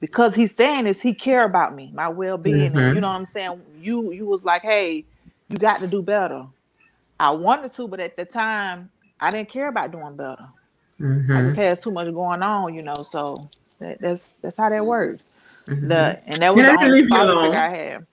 because 0.00 0.34
he's 0.34 0.54
saying 0.54 0.84
this, 0.84 1.00
he 1.00 1.14
care 1.14 1.44
about 1.44 1.74
me, 1.74 1.90
my 1.94 2.08
well 2.08 2.38
being. 2.38 2.72
Mhm. 2.72 2.94
You 2.94 3.00
know 3.00 3.08
what 3.08 3.16
I'm 3.16 3.26
saying? 3.26 3.62
You 3.80 4.12
you 4.12 4.26
was 4.26 4.42
like, 4.44 4.62
hey, 4.62 5.04
you 5.48 5.56
got 5.58 5.80
to 5.80 5.86
do 5.86 6.02
better. 6.02 6.46
I 7.22 7.30
wanted 7.30 7.72
to, 7.74 7.86
but 7.86 8.00
at 8.00 8.16
the 8.16 8.24
time, 8.24 8.90
I 9.20 9.30
didn't 9.30 9.48
care 9.48 9.68
about 9.68 9.92
doing 9.92 10.16
better. 10.16 10.48
I 11.00 11.04
Mhm. 11.04 11.44
just 11.44 11.56
had 11.56 11.80
too 11.80 11.92
much 11.92 12.12
going 12.12 12.42
on, 12.42 12.74
you 12.74 12.82
know. 12.82 12.94
So 12.94 13.36
that, 13.78 14.00
that's 14.00 14.34
that's 14.42 14.56
how 14.56 14.68
that 14.70 14.84
worked. 14.84 15.22
Mhm. 15.68 15.88
The 15.88 16.18
and 16.26 16.42
that 16.42 16.54
was 16.54 16.64
I 16.64 16.66
the 16.66 16.72
didn't 16.72 16.84
only 16.84 17.02
leave 17.02 17.10
you 17.10 17.22
alone. 17.22 17.54
I 17.56 17.68
had. 17.68 18.06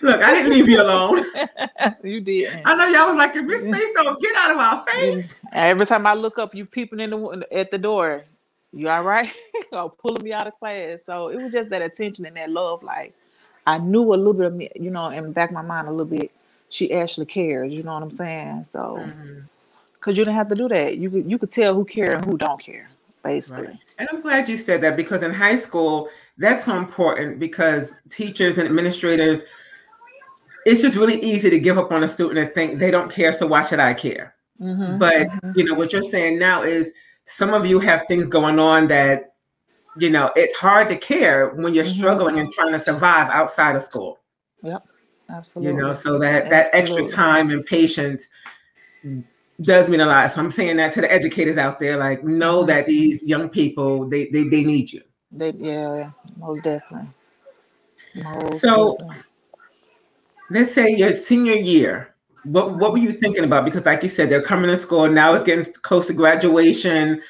Look, 0.00 0.22
I 0.22 0.32
didn't 0.32 0.50
leave 0.52 0.68
you 0.68 0.80
alone. 0.80 1.24
you 2.02 2.22
did. 2.22 2.58
I 2.64 2.74
know 2.74 2.86
y'all 2.86 3.08
was 3.08 3.16
like, 3.16 3.36
if 3.36 3.46
this 3.46 3.64
face 3.64 3.92
don't 3.94 4.20
get 4.22 4.34
out 4.36 4.52
of 4.52 4.56
our 4.58 4.86
face. 4.86 5.34
Every 5.52 5.84
time 5.84 6.06
I 6.06 6.14
look 6.14 6.38
up, 6.38 6.54
you 6.54 6.64
peeping 6.64 7.00
in 7.00 7.10
the 7.10 7.46
at 7.52 7.70
the 7.70 7.78
door. 7.78 8.22
You 8.72 8.88
all 8.88 9.02
right? 9.02 9.26
or 9.72 9.90
pulling 9.90 10.24
me 10.24 10.32
out 10.32 10.46
of 10.46 10.58
class. 10.58 11.00
So 11.04 11.28
it 11.28 11.36
was 11.42 11.52
just 11.52 11.68
that 11.70 11.82
attention 11.82 12.24
and 12.24 12.36
that 12.36 12.50
love. 12.50 12.82
Like 12.82 13.12
I 13.66 13.76
knew 13.78 14.14
a 14.14 14.16
little 14.16 14.32
bit 14.32 14.46
of 14.46 14.54
me, 14.54 14.70
you 14.74 14.90
know, 14.90 15.08
in 15.08 15.24
the 15.24 15.30
back 15.30 15.50
of 15.50 15.54
my 15.54 15.62
mind 15.62 15.88
a 15.88 15.90
little 15.90 16.06
bit. 16.06 16.30
She 16.68 16.92
actually 16.92 17.26
cares. 17.26 17.72
You 17.72 17.82
know 17.82 17.94
what 17.94 18.02
I'm 18.02 18.10
saying? 18.10 18.64
So 18.64 19.06
Mhm. 19.06 19.48
because 20.06 20.18
you 20.18 20.24
didn't 20.24 20.36
have 20.36 20.48
to 20.48 20.54
do 20.54 20.68
that. 20.68 20.98
You 20.98 21.10
could 21.10 21.30
you 21.30 21.38
could 21.38 21.50
tell 21.50 21.74
who 21.74 21.84
care 21.84 22.14
and 22.14 22.24
who 22.24 22.38
don't 22.38 22.60
care, 22.60 22.88
basically. 23.24 23.66
Right. 23.66 23.94
And 23.98 24.08
I'm 24.12 24.20
glad 24.20 24.48
you 24.48 24.56
said 24.56 24.80
that 24.82 24.96
because 24.96 25.22
in 25.22 25.32
high 25.32 25.56
school, 25.56 26.08
that's 26.38 26.64
so 26.64 26.76
important 26.76 27.38
because 27.40 27.94
teachers 28.10 28.56
and 28.58 28.68
administrators, 28.68 29.42
it's 30.64 30.80
just 30.80 30.96
really 30.96 31.20
easy 31.20 31.50
to 31.50 31.58
give 31.58 31.78
up 31.78 31.90
on 31.92 32.04
a 32.04 32.08
student 32.08 32.38
and 32.38 32.54
think 32.54 32.78
they 32.78 32.90
don't 32.90 33.10
care, 33.10 33.32
so 33.32 33.46
why 33.46 33.62
should 33.62 33.80
I 33.80 33.94
care? 33.94 34.34
Mhm, 34.60 34.98
But 34.98 35.28
mhm. 35.28 35.56
you 35.56 35.64
know 35.64 35.74
what 35.74 35.92
you're 35.92 36.02
saying 36.02 36.38
now 36.38 36.62
is 36.62 36.92
some 37.24 37.52
of 37.52 37.66
you 37.66 37.80
have 37.80 38.04
things 38.06 38.28
going 38.28 38.58
on 38.58 38.86
that 38.88 39.32
you 39.98 40.10
know 40.10 40.30
it's 40.36 40.56
hard 40.56 40.88
to 40.90 40.96
care 40.96 41.48
when 41.48 41.74
you're 41.74 41.84
Mhm. 41.84 41.96
struggling 41.96 42.38
and 42.38 42.52
trying 42.52 42.72
to 42.72 42.78
survive 42.80 43.28
outside 43.30 43.74
of 43.74 43.82
school. 43.82 44.20
Absolutely. 45.30 45.72
You 45.74 45.78
know, 45.78 45.92
so 45.94 46.18
that 46.18 46.50
that 46.50 46.70
extra 46.72 47.06
time 47.08 47.50
and 47.50 47.64
patience 47.64 48.28
does 49.62 49.88
mean 49.88 50.00
a 50.00 50.06
lot. 50.06 50.30
So 50.30 50.40
I'm 50.40 50.50
saying 50.50 50.76
that 50.78 50.92
to 50.92 51.00
the 51.00 51.10
educators 51.12 51.56
out 51.56 51.80
there, 51.80 51.96
like 51.96 52.24
know 52.24 52.62
Mhm. 52.62 52.66
that 52.68 52.86
these 52.86 53.22
young 53.24 53.48
people 53.48 54.08
they 54.08 54.26
they, 54.28 54.44
they 54.44 54.64
need 54.64 54.92
you. 54.92 55.02
They, 55.32 55.50
yeah, 55.52 56.10
most 56.38 56.62
definitely. 56.62 57.08
Most 58.14 58.60
So- 58.60 58.96
definitely. 58.98 59.22
let's 60.50 60.72
say 60.72 60.88
your 60.94 61.12
senior 61.12 61.56
year 61.56 62.14
what 62.44 62.76
what 62.78 62.92
were 62.92 62.98
you 62.98 63.12
thinking 63.12 63.42
about 63.42 63.64
because 63.64 63.84
like 63.84 64.00
you 64.04 64.08
said 64.08 64.30
they're 64.30 64.40
coming 64.40 64.70
to 64.70 64.78
school 64.78 65.08
now 65.08 65.34
it's 65.34 65.42
getting 65.42 65.64
close 65.82 66.06
to 66.06 66.12
graduation 66.12 67.20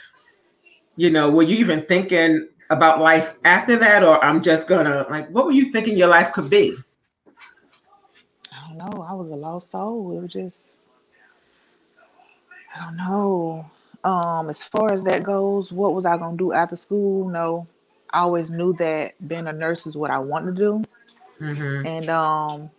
you 0.96 1.08
know 1.08 1.30
were 1.30 1.42
you 1.42 1.56
even 1.56 1.80
thinking 1.86 2.46
about 2.68 3.00
life 3.00 3.32
after 3.46 3.74
that 3.76 4.04
or 4.04 4.22
i'm 4.22 4.42
just 4.42 4.68
gonna 4.68 5.06
like 5.08 5.26
what 5.30 5.46
were 5.46 5.52
you 5.52 5.72
thinking 5.72 5.96
your 5.96 6.08
life 6.08 6.30
could 6.32 6.50
be 6.50 6.76
know. 8.90 9.02
I 9.02 9.12
was 9.12 9.31
a 9.31 9.35
lost 9.35 9.71
soul. 9.71 10.16
It 10.16 10.23
was 10.23 10.33
just, 10.33 10.78
I 12.75 12.85
don't 12.85 12.97
know. 12.97 13.71
Um, 14.05 14.49
as 14.49 14.62
far 14.62 14.93
as 14.93 15.02
that 15.05 15.23
goes, 15.25 15.73
what 15.73 15.95
was 15.95 16.07
I 16.07 16.16
gonna 16.16 16.37
do 16.37 16.52
after 16.52 16.76
school? 16.76 17.28
No, 17.28 17.66
I 18.11 18.21
always 18.21 18.50
knew 18.50 18.73
that 18.75 19.14
being 19.26 19.47
a 19.47 19.52
nurse 19.52 19.87
is 19.87 19.97
what 19.97 20.11
I 20.11 20.19
wanted 20.19 20.57
to 20.57 20.61
do, 20.61 20.85
mm-hmm. 21.40 21.87
and 21.87 22.09
um, 22.09 22.71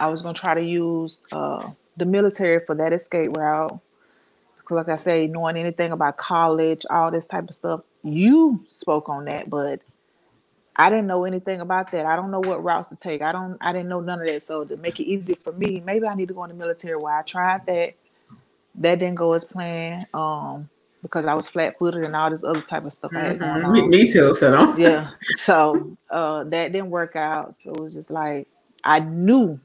I 0.00 0.08
was 0.08 0.22
gonna 0.22 0.34
try 0.34 0.54
to 0.54 0.62
use 0.62 1.20
uh 1.30 1.70
the 1.96 2.06
military 2.06 2.64
for 2.64 2.74
that 2.76 2.92
escape 2.92 3.36
route. 3.36 3.78
Because, 4.58 4.76
like 4.76 4.88
I 4.88 4.96
say, 4.96 5.26
knowing 5.26 5.56
anything 5.56 5.92
about 5.92 6.16
college, 6.16 6.84
all 6.90 7.10
this 7.10 7.26
type 7.26 7.48
of 7.48 7.54
stuff, 7.54 7.82
you 8.02 8.64
spoke 8.68 9.08
on 9.08 9.26
that, 9.26 9.48
but 9.48 9.80
I 10.78 10.90
didn't 10.90 11.06
know 11.06 11.24
anything 11.24 11.60
about 11.60 11.90
that. 11.92 12.06
I 12.06 12.16
don't 12.16 12.30
know 12.30 12.40
what 12.40 12.62
routes 12.62 12.88
to 12.88 12.96
take. 12.96 13.22
I 13.22 13.32
don't. 13.32 13.56
I 13.60 13.72
didn't 13.72 13.88
know 13.88 14.00
none 14.00 14.20
of 14.20 14.26
that. 14.26 14.42
So 14.42 14.64
to 14.64 14.76
make 14.76 15.00
it 15.00 15.04
easy 15.04 15.34
for 15.34 15.52
me, 15.52 15.80
maybe 15.84 16.06
I 16.06 16.14
need 16.14 16.28
to 16.28 16.34
go 16.34 16.44
in 16.44 16.50
the 16.50 16.56
military. 16.56 16.96
Where 16.96 17.14
I 17.18 17.22
tried 17.22 17.64
that, 17.66 17.94
that 18.76 18.98
didn't 18.98 19.14
go 19.16 19.32
as 19.32 19.44
planned. 19.44 20.06
Um, 20.12 20.68
because 21.02 21.24
I 21.24 21.34
was 21.34 21.48
flat 21.48 21.78
footed 21.78 22.02
and 22.02 22.16
all 22.16 22.30
this 22.30 22.42
other 22.42 22.60
type 22.62 22.84
of 22.84 22.92
stuff 22.92 23.12
I 23.14 23.20
had 23.20 23.38
going 23.38 23.62
Mhm. 23.62 23.72
me, 23.72 23.80
on. 23.82 23.90
me 23.90 24.10
too 24.12 24.34
so 24.34 24.50
no 24.50 24.74
Yeah. 24.76 25.10
So 25.34 25.96
uh, 26.10 26.44
that 26.44 26.72
didn't 26.72 26.90
work 26.90 27.14
out. 27.16 27.54
So 27.56 27.72
it 27.72 27.80
was 27.80 27.94
just 27.94 28.10
like 28.10 28.48
I 28.84 28.98
knew, 29.00 29.60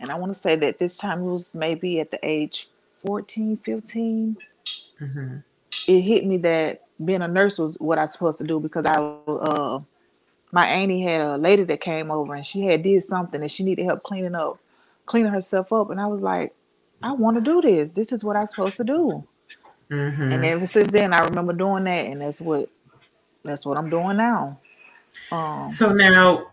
and 0.00 0.10
I 0.10 0.18
want 0.18 0.34
to 0.34 0.38
say 0.40 0.56
that 0.56 0.78
this 0.78 0.96
time 0.96 1.20
it 1.20 1.30
was 1.30 1.54
maybe 1.54 2.00
at 2.00 2.10
the 2.10 2.18
age 2.22 2.68
14, 3.00 3.56
15 3.58 4.36
Mhm. 5.00 5.44
it 5.86 6.00
hit 6.00 6.24
me 6.24 6.38
that 6.38 6.82
being 7.04 7.20
a 7.22 7.28
nurse 7.28 7.58
was 7.58 7.76
what 7.78 7.98
I 7.98 8.02
was 8.02 8.12
supposed 8.12 8.38
to 8.38 8.44
do 8.44 8.58
because 8.60 8.86
I 8.86 8.94
uh 9.28 9.80
my 10.54 10.66
auntie 10.66 11.02
had 11.02 11.20
a 11.20 11.36
lady 11.36 11.64
that 11.64 11.80
came 11.80 12.12
over 12.12 12.32
and 12.36 12.46
she 12.46 12.64
had 12.64 12.84
did 12.84 13.02
something 13.02 13.40
and 13.42 13.50
she 13.50 13.64
needed 13.64 13.86
help 13.86 14.04
cleaning 14.04 14.36
up, 14.36 14.60
cleaning 15.04 15.32
herself 15.32 15.72
up, 15.72 15.90
and 15.90 16.00
I 16.00 16.06
was 16.06 16.22
like, 16.22 16.54
I 17.02 17.10
want 17.10 17.36
to 17.36 17.40
do 17.40 17.60
this. 17.60 17.90
This 17.90 18.12
is 18.12 18.22
what 18.22 18.36
I'm 18.36 18.46
supposed 18.46 18.76
to 18.76 18.84
do. 18.84 19.24
Mhm. 19.90 20.32
And 20.32 20.44
ever 20.44 20.64
since 20.64 20.92
then, 20.92 21.12
I 21.12 21.24
remember 21.24 21.52
doing 21.52 21.82
that, 21.84 22.06
and 22.06 22.20
that's 22.20 22.40
what 22.40 22.68
that's 23.42 23.66
what 23.66 23.80
I'm 23.80 23.90
doing 23.90 24.16
now. 24.16 24.60
Um, 25.32 25.68
so 25.68 25.92
now 25.92 26.52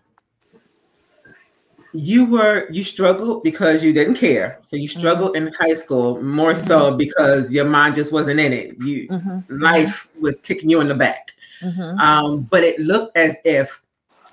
you 1.94 2.26
were 2.26 2.68
you 2.72 2.84
struggled 2.84 3.44
because 3.44 3.84
you 3.84 3.92
didn't 3.92 4.16
care 4.16 4.58
so 4.62 4.78
you 4.78 4.88
struggled 4.88 5.36
in 5.36 5.52
high 5.60 5.74
school 5.74 6.24
more 6.24 6.56
so 6.56 6.96
because 6.96 7.52
your 7.52 7.66
mind 7.66 7.96
just 7.96 8.14
wasn't 8.14 8.40
in 8.40 8.54
it 8.54 8.78
you 8.80 9.10
mhm, 9.10 9.44
life 9.50 10.08
was 10.18 10.38
kicking 10.42 10.70
you 10.70 10.80
in 10.80 10.88
the 10.88 10.96
back 10.96 11.34
mhm, 11.62 12.00
um, 12.00 12.48
but 12.50 12.64
it 12.64 12.80
looked 12.80 13.18
as 13.18 13.36
if 13.44 13.82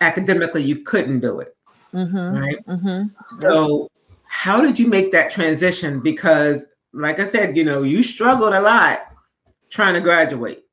academically 0.01 0.63
you 0.63 0.83
couldn't 0.83 1.21
do 1.21 1.41
it 1.41 1.57
mhm, 1.93 2.41
right 2.41 2.67
mhm. 2.67 3.11
so 3.41 3.89
how 4.29 4.61
did 4.61 4.79
you 4.79 4.87
make 4.87 5.11
that 5.13 5.31
transition 5.31 6.01
because 6.01 6.67
like 6.93 7.19
i 7.21 7.29
said 7.29 7.57
you 7.57 7.65
know 7.65 7.83
you 7.83 8.03
struggled 8.03 8.53
a 8.55 8.61
lot 8.61 9.07
trying 9.71 9.95
to 9.95 10.01
graduate 10.01 10.65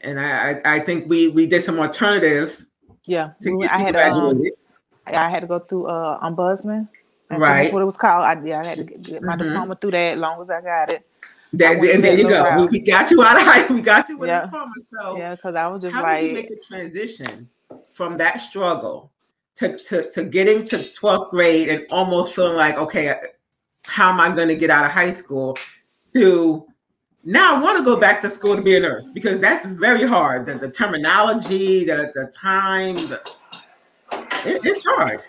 and 0.00 0.18
i 0.20 0.52
i, 0.52 0.76
I 0.76 0.80
think 0.80 1.08
we 1.08 1.28
we 1.28 1.46
did 1.46 1.62
some 1.62 1.78
alternatives 1.78 2.66
Yeah, 3.06 3.30
I 3.70 3.78
had 3.78 3.96
um, 3.96 4.42
I 5.06 5.30
had 5.30 5.40
to 5.40 5.46
go 5.46 5.60
through 5.60 5.86
uh 5.86 6.18
ombudsman. 6.20 6.88
Right. 7.30 7.62
That's 7.62 7.72
what 7.72 7.82
it 7.82 7.84
was 7.84 7.96
called. 7.96 8.24
I, 8.24 8.40
yeah, 8.44 8.60
I 8.60 8.64
had 8.64 8.78
to 8.78 8.84
get, 8.84 9.02
get 9.02 9.22
my 9.22 9.34
Mhm. 9.36 9.50
diploma 9.50 9.76
through 9.80 9.92
that. 9.92 10.12
As 10.12 10.18
long 10.18 10.42
as 10.42 10.50
I 10.50 10.60
got 10.60 10.92
it. 10.92 11.06
That, 11.52 11.76
and 11.78 12.02
there 12.04 12.14
you 12.14 12.28
go 12.28 12.42
we, 12.42 12.48
route. 12.50 12.70
we 12.70 12.80
got 12.80 13.10
you 13.10 13.22
out 13.22 13.36
of 13.36 13.42
high 13.42 13.66
we 13.72 13.80
got 13.80 14.08
you 14.08 14.18
with 14.18 14.28
Yeah. 14.28 14.42
a 14.42 14.44
diploma 14.46 14.72
so 14.90 15.16
Yeah, 15.16 15.34
because 15.34 15.54
I 15.54 15.66
was 15.68 15.82
just 15.82 15.94
how 15.94 16.02
like, 16.02 16.20
did 16.22 16.30
you 16.32 16.36
make 16.36 16.48
the 16.48 16.60
transition 16.66 17.48
from 17.96 18.18
that 18.18 18.42
struggle 18.42 19.10
to, 19.54 19.72
to, 19.72 20.10
to 20.10 20.22
getting 20.24 20.66
to 20.66 20.76
12th 20.76 21.30
grade 21.30 21.70
and 21.70 21.86
almost 21.90 22.34
feeling 22.34 22.56
like, 22.56 22.76
okay, 22.76 23.14
how 23.86 24.10
am 24.10 24.20
I 24.20 24.34
going 24.36 24.48
to 24.48 24.56
get 24.56 24.68
out 24.68 24.84
of 24.84 24.90
high 24.90 25.14
school 25.14 25.56
to 26.12 26.66
now 27.24 27.56
I 27.56 27.60
want 27.62 27.78
to 27.78 27.82
go 27.84 27.98
back 27.98 28.20
to 28.22 28.28
school 28.30 28.54
to 28.54 28.60
be 28.60 28.76
a 28.76 28.80
nurse 28.80 29.10
because 29.10 29.40
that's 29.40 29.64
very 29.64 30.06
hard. 30.06 30.44
The, 30.44 30.56
the 30.58 30.70
terminology, 30.70 31.84
the, 31.84 32.12
the 32.14 32.30
time, 32.38 32.96
the, 32.96 33.20
it- 34.44 34.60
it's 34.62 34.84
hard. 34.84 35.24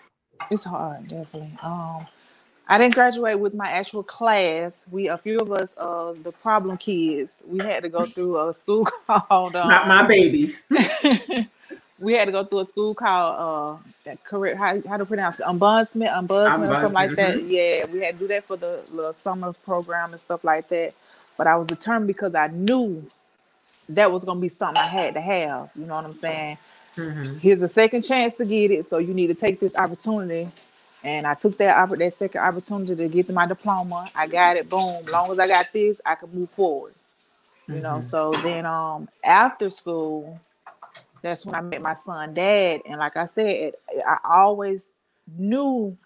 It's 0.51 0.65
hard, 0.65 1.07
definitely. 1.07 1.57
Um, 1.63 2.05
I 2.67 2.77
didn't 2.77 2.95
graduate 2.95 3.39
with 3.39 3.53
my 3.53 3.69
actual 3.69 4.03
class. 4.03 4.85
We 4.91 5.07
a 5.07 5.17
few 5.17 5.39
of 5.39 5.51
us, 5.53 5.73
uh, 5.77 6.13
the 6.21 6.33
problem 6.33 6.77
kids, 6.77 7.31
we 7.47 7.59
had 7.59 7.83
to 7.83 7.89
go 7.89 8.03
through 8.03 8.49
a 8.49 8.53
school 8.53 8.85
called. 9.07 9.55
Um, 9.55 9.69
Not 9.69 9.87
my 9.87 10.05
babies. 10.05 10.65
we 11.99 12.13
had 12.13 12.25
to 12.25 12.31
go 12.31 12.43
through 12.45 12.61
a 12.61 12.65
school 12.65 12.95
called 12.95 13.79
uh, 13.79 13.83
that 14.05 14.23
correct 14.23 14.57
how 14.57 14.81
how 14.87 14.97
to 14.97 15.05
pronounce 15.05 15.39
it, 15.39 15.45
ombudsman, 15.45 16.13
ombudsman, 16.13 16.69
or 16.69 16.75
something 16.75 16.93
like 16.93 17.15
that. 17.15 17.43
Yeah, 17.43 17.85
we 17.87 18.01
had 18.01 18.15
to 18.15 18.19
do 18.19 18.27
that 18.29 18.45
for 18.45 18.57
the 18.57 18.81
little 18.91 19.13
summer 19.13 19.53
program 19.65 20.11
and 20.13 20.21
stuff 20.21 20.43
like 20.43 20.69
that. 20.69 20.93
But 21.37 21.47
I 21.47 21.55
was 21.57 21.67
determined 21.67 22.07
because 22.07 22.35
I 22.35 22.47
knew 22.47 23.03
that 23.89 24.11
was 24.11 24.23
gonna 24.25 24.39
be 24.41 24.49
something 24.49 24.77
I 24.77 24.87
had 24.87 25.15
to 25.15 25.21
have. 25.21 25.71
You 25.75 25.85
know 25.85 25.95
what 25.95 26.05
I'm 26.05 26.13
saying? 26.13 26.57
Mhm. 26.97 27.39
here's 27.39 27.61
a 27.63 27.69
second 27.69 28.03
chance 28.03 28.33
to 28.35 28.45
get 28.45 28.71
it. 28.71 28.87
So 28.87 28.97
you 28.99 29.13
need 29.13 29.27
to 29.27 29.35
take 29.35 29.59
this 29.59 29.75
opportunity. 29.77 30.49
And 31.03 31.27
I 31.27 31.35
took 31.35 31.57
that 31.59 31.75
oppor- 31.77 31.99
that 31.99 32.13
second 32.15 32.41
opportunity 32.41 32.95
to 32.95 33.07
get 33.09 33.29
my 33.31 33.45
diploma. 33.47 34.09
I 34.15 34.27
got 34.27 34.57
it. 34.57 34.69
Boom. 34.69 35.05
Long 35.11 35.31
as 35.31 35.39
I 35.39 35.47
got 35.47 35.67
this, 35.73 36.01
I 36.05 36.15
can 36.15 36.29
move 36.33 36.49
forward. 36.51 36.93
You 37.69 37.81
know. 37.81 37.99
Mhm. 37.99 38.09
So 38.11 38.31
then, 38.43 38.65
um, 38.65 39.09
after 39.23 39.69
school, 39.69 40.39
that's 41.27 41.45
when 41.45 41.55
I 41.55 41.61
met 41.61 41.81
my 41.83 41.95
son, 41.95 42.33
dad. 42.35 42.81
And 42.87 42.99
like 42.99 43.17
I 43.17 43.27
said, 43.27 43.75
I 44.07 44.17
always 44.25 44.89
knew 45.37 45.97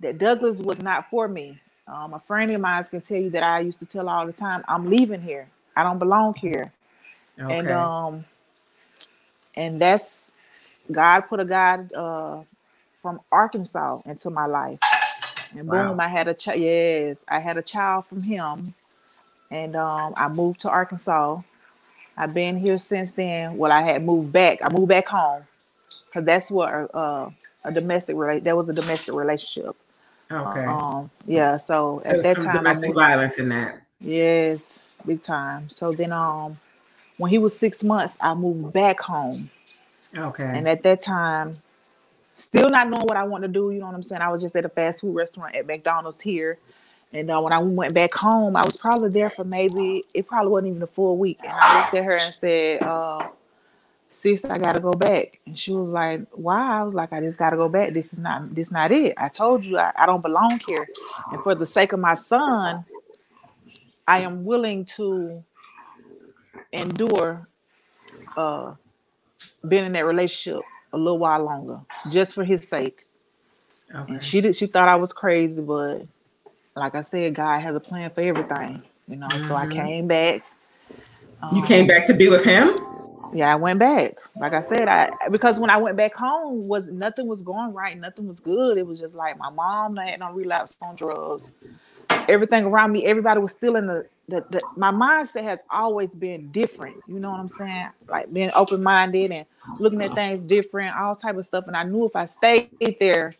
that 0.00 0.18
Douglas 0.18 0.60
was 0.60 0.82
not 0.82 1.10
for 1.10 1.28
me. 1.28 1.58
Um, 1.88 2.14
a 2.14 2.20
friend 2.20 2.50
of 2.52 2.60
mine 2.60 2.84
can 2.84 3.00
tell 3.02 3.18
you 3.18 3.30
that 3.30 3.42
I 3.44 3.60
used 3.60 3.80
to 3.80 3.86
tell 3.86 4.08
all 4.08 4.26
the 4.26 4.32
time, 4.32 4.64
I'm 4.68 4.90
leaving 4.90 5.22
here. 5.22 5.48
I 5.76 5.84
don't 5.84 5.98
belong 6.00 6.34
here. 6.34 6.72
Okay. 7.40 7.48
And 7.50 7.70
um 7.70 8.24
and 9.56 9.80
that's 9.82 10.32
God 10.92 11.22
put 11.22 11.40
a 11.40 11.46
guy 11.46 11.84
uh 11.96 12.42
from 13.02 13.20
Arkansas 13.32 14.00
into 14.06 14.30
my 14.30 14.46
life. 14.46 14.80
And 15.56 15.70
boom, 15.70 16.00
Wow. 16.00 16.00
I 16.00 16.08
had 16.08 16.28
a 16.28 16.34
child. 16.34 16.60
Yes, 16.60 17.24
I 17.28 17.40
had 17.40 17.56
a 17.58 17.62
child 17.62 18.06
from 18.06 18.22
him. 18.22 18.74
And 19.50 19.76
um 19.76 20.14
I 20.16 20.28
moved 20.28 20.60
to 20.62 20.70
Arkansas. 20.70 21.40
I've 22.16 22.34
been 22.34 22.56
here 22.58 22.78
since 22.78 23.12
then. 23.12 23.56
Well, 23.56 23.72
I 23.72 23.82
had 23.82 24.04
moved 24.04 24.32
back. 24.32 24.60
I 24.64 24.70
moved 24.72 24.88
back 24.88 25.08
home 25.08 25.42
because 26.06 26.24
that's 26.24 26.50
what 26.50 26.68
uh, 26.94 27.30
a 27.64 27.72
domestic 27.72 28.16
relate. 28.16 28.44
That 28.44 28.56
was 28.56 28.68
a 28.68 28.72
domestic 28.74 29.14
relationship. 29.14 29.76
okay. 30.30 30.64
Um, 30.66 31.10
yeah. 31.26 31.56
So 31.56 32.02
So 32.08 32.20
at 32.20 32.22
that 32.22 32.40
time, 32.40 32.66
I 32.66 32.74
domestic 32.74 32.88
moved, 32.88 32.96
violence 32.96 33.38
in 33.38 33.48
that. 33.50 33.82
yes, 34.00 34.80
big 35.06 35.22
time. 35.22 35.70
So 35.70 35.92
then, 35.92 36.12
um, 36.12 36.58
when 37.18 37.30
he 37.30 37.38
was 37.38 37.58
six 37.58 37.84
months, 37.84 38.16
I 38.20 38.34
moved 38.34 38.72
back 38.72 39.00
home, 39.00 39.50
Okay. 40.16 40.44
and 40.44 40.68
at 40.68 40.82
that 40.84 41.02
time, 41.02 41.62
still 42.36 42.68
not 42.70 42.88
knowing 42.90 43.06
what 43.06 43.16
I 43.16 43.24
wanted 43.24 43.48
to 43.48 43.52
do. 43.54 43.70
You 43.72 43.80
know 43.80 43.86
what 43.86 43.94
I'm 43.94 44.02
saying? 44.02 44.22
I 44.22 44.30
was 44.30 44.42
just 44.42 44.56
at 44.56 44.64
a 44.64 44.68
fast 44.68 45.00
food 45.02 45.14
restaurant 45.14 45.54
at 45.56 45.66
McDonald's 45.66 46.20
here. 46.20 46.58
And 47.14 47.30
uh, 47.30 47.40
when 47.42 47.54
I 47.54 47.60
went 47.60 47.94
back 47.94 48.14
home, 48.14 48.56
I 48.56 48.64
was 48.64 48.76
probably 48.78 49.10
there 49.10 49.30
for 49.30 49.44
maybe 49.44 50.04
it 50.14 50.28
probably 50.28 50.52
wasn't 50.52 50.70
even 50.72 50.84
a 50.84 50.88
full 50.88 51.18
week. 51.18 51.40
And 51.44 51.52
I 51.52 51.68
looked 51.70 51.94
at 51.94 52.04
her 52.04 52.16
and 52.18 52.34
said, 52.34 52.82
uh, 52.82 53.28
sis, 54.10 54.44
I 54.46 54.58
gotta 54.58 54.80
go 54.80 54.92
back. 54.94 55.40
And 55.46 55.58
she 55.58 55.72
was 55.72 55.90
like, 55.90 56.26
Why? 56.32 56.80
I 56.80 56.84
was 56.84 56.94
like, 56.94 57.12
I 57.12 57.20
just 57.20 57.38
gotta 57.38 57.56
go 57.56 57.68
back. 57.68 57.94
This 57.94 58.12
is 58.14 58.20
not 58.20 58.54
this 58.54 58.72
not 58.72 58.92
it. 58.92 59.14
I 59.18 59.28
told 59.30 59.64
you 59.64 59.78
I, 59.78 59.92
I 59.98 60.06
don't 60.06 60.22
belong 60.22 60.60
here. 60.66 60.86
And 61.32 61.42
for 61.42 61.54
the 61.56 61.66
sake 61.66 61.92
of 61.92 62.00
my 62.00 62.14
son, 62.16 62.84
I 64.08 64.20
am 64.20 64.44
willing 64.44 64.86
to 64.96 65.44
endure 66.72 67.48
uh 68.36 68.74
being 69.68 69.86
in 69.86 69.92
that 69.92 70.06
relationship 70.06 70.62
a 70.92 70.98
little 70.98 71.18
while 71.18 71.44
longer, 71.44 71.80
just 72.10 72.34
for 72.34 72.44
his 72.44 72.68
sake. 72.68 73.06
okay. 73.94 74.14
And 74.14 74.22
she 74.22 74.40
did 74.40 74.56
she 74.56 74.66
thought 74.66 74.88
I 74.88 74.96
was 74.96 75.12
crazy, 75.12 75.62
but 75.62 76.06
like 76.76 76.94
I 76.94 77.02
said, 77.02 77.34
God 77.34 77.60
has 77.60 77.76
a 77.76 77.80
plan 77.80 78.10
for 78.10 78.22
everything. 78.22 78.82
You 79.08 79.16
know, 79.16 79.38
so 79.38 79.54
I 79.56 79.66
Mhm. 79.66 79.66
came 79.66 80.08
back. 80.08 80.42
You 81.50 81.62
Um, 81.62 81.62
came 81.62 81.86
back 81.86 82.06
to 82.08 82.14
be 82.14 82.28
with 82.28 82.44
him? 82.44 82.70
yeah, 83.32 83.52
I 83.52 83.56
went 83.56 83.78
back. 83.80 84.14
Like 84.40 84.54
I 84.54 84.62
said, 84.62 84.88
I 84.88 85.10
because 85.30 85.60
when 85.60 85.70
I 85.70 85.78
went 85.78 85.96
back 85.96 86.14
home, 86.14 86.68
was 86.68 86.84
nothing 86.86 87.28
was 87.28 87.42
going 87.42 87.72
right, 87.74 87.98
nothing 87.98 88.28
was 88.28 88.40
good. 88.40 88.78
It 88.78 88.86
was 88.86 89.00
just 89.00 89.16
like 89.16 89.38
my 89.38 89.50
mom 89.50 89.96
had 89.96 90.20
no 90.20 90.32
relapse 90.32 90.76
on 90.82 90.96
drugs. 90.96 91.50
Everything 92.28 92.64
around 92.66 92.92
me, 92.92 93.04
everybody 93.06 93.40
was 93.40 93.52
still 93.52 93.76
in 93.76 93.86
the, 93.86 94.06
the, 94.28 94.44
the 94.50 94.62
my 94.76 94.92
mindset 94.92 95.44
has 95.44 95.60
always 95.70 96.14
been 96.14 96.50
different. 96.52 96.96
You 97.06 97.20
know 97.20 97.30
what 97.30 97.40
I'm 97.40 97.48
saying? 97.48 97.88
Like 98.08 98.32
being 98.32 98.50
open 98.54 98.82
minded 98.82 99.32
and 99.32 99.46
looking 99.78 100.02
at 100.02 100.14
things 100.14 100.44
different, 100.44 100.96
all 100.96 101.14
type 101.14 101.36
of 101.36 101.44
stuff. 101.46 101.66
And 101.68 101.76
I 101.76 101.84
knew 101.84 102.06
if 102.06 102.16
I 102.16 102.26
stayed 102.26 102.70
there, 103.00 103.34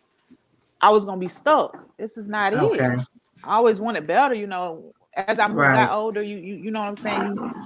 I 0.81 0.91
was 0.91 1.05
gonna 1.05 1.19
be 1.21 1.29
stuck. 1.29 1.77
This 1.97 2.17
is 2.17 2.27
not 2.27 2.53
it. 2.53 2.89
I 3.45 3.55
always 3.55 3.79
wanted 3.79 4.07
better, 4.07 4.33
you 4.33 4.47
know. 4.47 4.93
As 5.15 5.39
I 5.39 5.47
Right. 5.47 5.75
got 5.75 5.93
older, 5.93 6.21
you 6.21 6.37
you 6.37 6.55
you 6.55 6.71
know 6.71 6.79
what 6.79 6.89
I'm 6.89 6.95
saying. 6.95 7.25
You, 7.37 7.65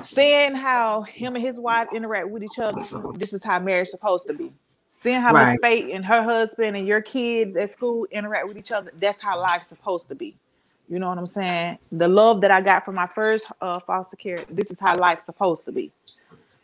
seeing 0.00 0.54
how 0.54 1.02
him 1.02 1.36
and 1.36 1.44
his 1.44 1.60
wife 1.60 1.88
interact 1.92 2.28
with 2.28 2.42
each 2.42 2.58
other, 2.58 2.82
this 3.14 3.32
is 3.32 3.44
how 3.44 3.58
marriage 3.60 3.88
supposed 3.88 4.26
to 4.26 4.32
be. 4.32 4.52
Seeing 4.88 5.20
how 5.20 5.32
Right. 5.32 5.52
Miss 5.52 5.60
Fate 5.60 5.90
and 5.92 6.04
her 6.04 6.22
husband 6.22 6.76
and 6.76 6.86
your 6.86 7.00
kids 7.00 7.56
at 7.56 7.70
school 7.70 8.06
interact 8.10 8.48
with 8.48 8.56
each 8.56 8.72
other, 8.72 8.92
that's 8.98 9.20
how 9.22 9.40
life's 9.40 9.68
supposed 9.68 10.08
to 10.08 10.14
be. 10.14 10.36
You 10.88 10.98
know 10.98 11.08
what 11.08 11.18
I'm 11.18 11.26
saying? 11.26 11.78
The 11.92 12.08
love 12.08 12.40
that 12.40 12.50
I 12.50 12.60
got 12.60 12.84
from 12.84 12.96
my 12.96 13.06
first 13.06 13.46
uh, 13.60 13.78
foster 13.80 14.16
care, 14.16 14.44
this 14.50 14.70
is 14.72 14.78
how 14.80 14.98
life's 14.98 15.24
supposed 15.24 15.64
to 15.66 15.72
be. 15.72 15.92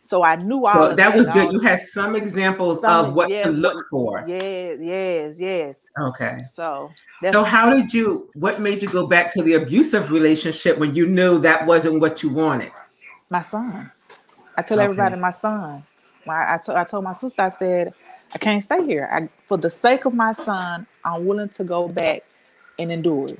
So 0.07 0.23
I 0.23 0.37
knew 0.37 0.65
all 0.65 0.73
So 0.73 0.91
of 0.91 0.97
that 0.97 1.15
was 1.15 1.29
good. 1.31 1.51
You 1.51 1.59
had 1.59 1.81
some 1.81 2.15
examples 2.15 2.79
Some- 2.79 3.07
of 3.07 3.13
what 3.13 3.29
to 3.29 3.49
look 3.49 3.85
for. 3.89 4.23
Yes, 4.25 4.79
yes, 4.81 5.35
yes. 5.37 5.79
Okay. 5.99 6.37
So 6.53 6.91
that's 7.21 7.33
So 7.33 7.43
how 7.43 7.69
did 7.69 7.93
you 7.93 8.29
what 8.35 8.61
made 8.61 8.81
you 8.81 8.89
go 8.89 9.05
back 9.05 9.33
to 9.33 9.43
the 9.43 9.55
abusive 9.55 10.11
relationship 10.11 10.77
when 10.77 10.95
you 10.95 11.07
knew 11.07 11.39
that 11.39 11.65
wasn't 11.65 11.99
what 11.99 12.23
you 12.23 12.29
wanted? 12.29 12.71
my 13.29 13.41
son. 13.41 13.91
I 14.57 14.61
tell 14.61 14.77
Okay. 14.79 14.85
everybody 14.85 15.17
my 15.17 15.31
son. 15.31 15.83
I, 16.29 16.57
to- 16.63 16.77
I 16.77 16.83
told 16.85 17.03
my 17.03 17.13
sister, 17.13 17.41
I 17.41 17.49
said, 17.49 17.93
I 18.33 18.37
can't 18.37 18.63
stay 18.63 18.85
here. 18.85 19.09
I, 19.11 19.27
for 19.47 19.57
the 19.57 19.69
sake 19.69 20.05
of 20.05 20.13
my 20.13 20.31
son, 20.31 20.87
I'm 21.03 21.25
willing 21.25 21.49
to 21.49 21.63
go 21.65 21.87
back 21.89 22.21
and 22.79 22.91
endure 22.91 23.27
it. 23.27 23.39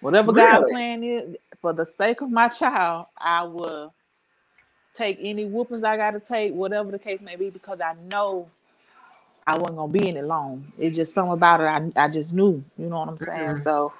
Whatever 0.00 0.32
God 0.32 0.60
Really? 0.60 0.72
plan 0.72 1.02
is, 1.04 1.36
for 1.60 1.72
the 1.74 1.84
sake 1.84 2.20
of 2.22 2.30
my 2.30 2.48
child, 2.48 3.06
I 3.18 3.42
will 3.44 3.92
take 4.92 5.18
any 5.20 5.44
whoopings 5.44 5.84
I 5.84 5.96
got 5.96 6.12
to 6.12 6.20
take, 6.20 6.52
whatever 6.54 6.90
the 6.90 6.98
case 6.98 7.20
may 7.20 7.36
be, 7.36 7.50
because 7.50 7.80
I 7.80 7.94
know 8.10 8.48
I 9.46 9.56
wasn't 9.56 9.76
gonna 9.76 9.92
be 9.92 10.08
in 10.08 10.16
it 10.16 10.24
long. 10.24 10.70
It's 10.78 10.96
just 10.96 11.14
something 11.14 11.32
about 11.32 11.60
it. 11.60 11.64
I, 11.96 12.04
I 12.04 12.08
just 12.08 12.32
knew, 12.32 12.62
you 12.76 12.86
know 12.86 12.98
what 12.98 13.08
I'm 13.08 13.18
saying. 13.18 13.56
Mhm. 13.56 13.64
So, 13.64 13.92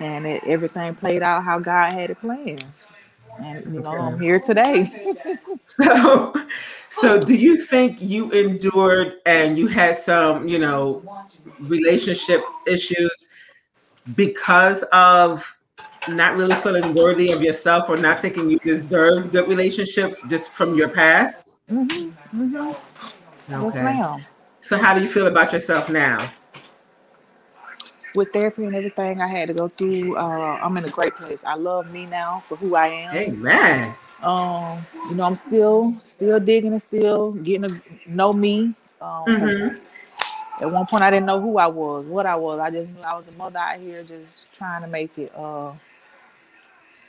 and 0.00 0.26
it, 0.26 0.44
everything 0.44 0.94
played 0.94 1.22
out 1.22 1.44
how 1.44 1.58
God 1.58 1.92
had 1.94 2.10
it 2.10 2.20
planned, 2.20 2.64
and 3.38 3.74
you 3.74 3.80
know 3.80 3.90
I'm 3.90 4.20
here 4.20 4.38
today. 4.38 5.14
So 5.66 6.34
so 6.90 7.18
do 7.18 7.34
you 7.34 7.56
think 7.56 8.00
you 8.02 8.30
endured 8.32 9.14
and 9.24 9.56
you 9.56 9.66
had 9.68 9.96
some, 9.96 10.46
you 10.46 10.58
know, 10.58 11.02
relationship 11.60 12.42
issues 12.66 13.28
because 14.14 14.82
of 14.92 15.56
not 16.08 16.36
really 16.36 16.54
feeling 16.56 16.94
worthy 16.94 17.32
of 17.32 17.42
yourself 17.42 17.88
or 17.88 17.96
not 17.96 18.22
thinking 18.22 18.50
you 18.50 18.58
deserve 18.60 19.30
good 19.32 19.48
relationships 19.48 20.22
just 20.28 20.50
from 20.50 20.74
your 20.74 20.88
past? 20.88 21.38
hmm 21.68 21.84
hmm 22.30 22.72
Yes, 23.48 23.74
ma'am. 23.74 24.24
So 24.60 24.78
how 24.78 24.94
do 24.94 25.02
you 25.02 25.08
feel 25.08 25.26
about 25.26 25.52
yourself 25.52 25.88
now? 25.88 26.30
With 28.16 28.32
therapy 28.32 28.64
and 28.64 28.74
everything 28.76 29.20
I 29.20 29.26
had 29.26 29.48
to 29.48 29.54
go 29.54 29.68
through, 29.68 30.16
uh, 30.16 30.58
I'm 30.62 30.76
in 30.76 30.84
a 30.84 30.90
great 30.90 31.14
place. 31.14 31.44
I 31.44 31.54
love 31.54 31.90
me 31.90 32.06
now 32.06 32.42
for 32.46 32.56
who 32.56 32.74
I 32.76 32.88
am. 32.88 33.16
Amen. 33.16 33.94
Um, 34.22 34.86
you 35.08 35.16
know, 35.16 35.24
I'm 35.24 35.34
still 35.34 35.94
still 36.02 36.38
digging 36.38 36.72
and 36.72 36.82
still 36.82 37.32
getting 37.32 37.62
to 37.62 37.80
know 38.06 38.32
me. 38.32 38.74
Um, 39.00 39.24
Mhm. 39.26 39.78
At 40.60 40.70
one 40.70 40.86
point, 40.86 41.02
I 41.02 41.10
didn't 41.10 41.26
know 41.26 41.40
who 41.40 41.58
I 41.58 41.66
was, 41.66 42.04
what 42.06 42.26
I 42.26 42.36
was. 42.36 42.60
I 42.60 42.70
just 42.70 42.90
knew 42.90 43.00
I 43.02 43.16
was 43.16 43.26
a 43.26 43.32
mother 43.32 43.58
out 43.58 43.80
here 43.80 44.04
just 44.04 44.52
trying 44.52 44.82
to 44.82 44.88
make 44.88 45.18
it. 45.18 45.32
Uh, 45.34 45.72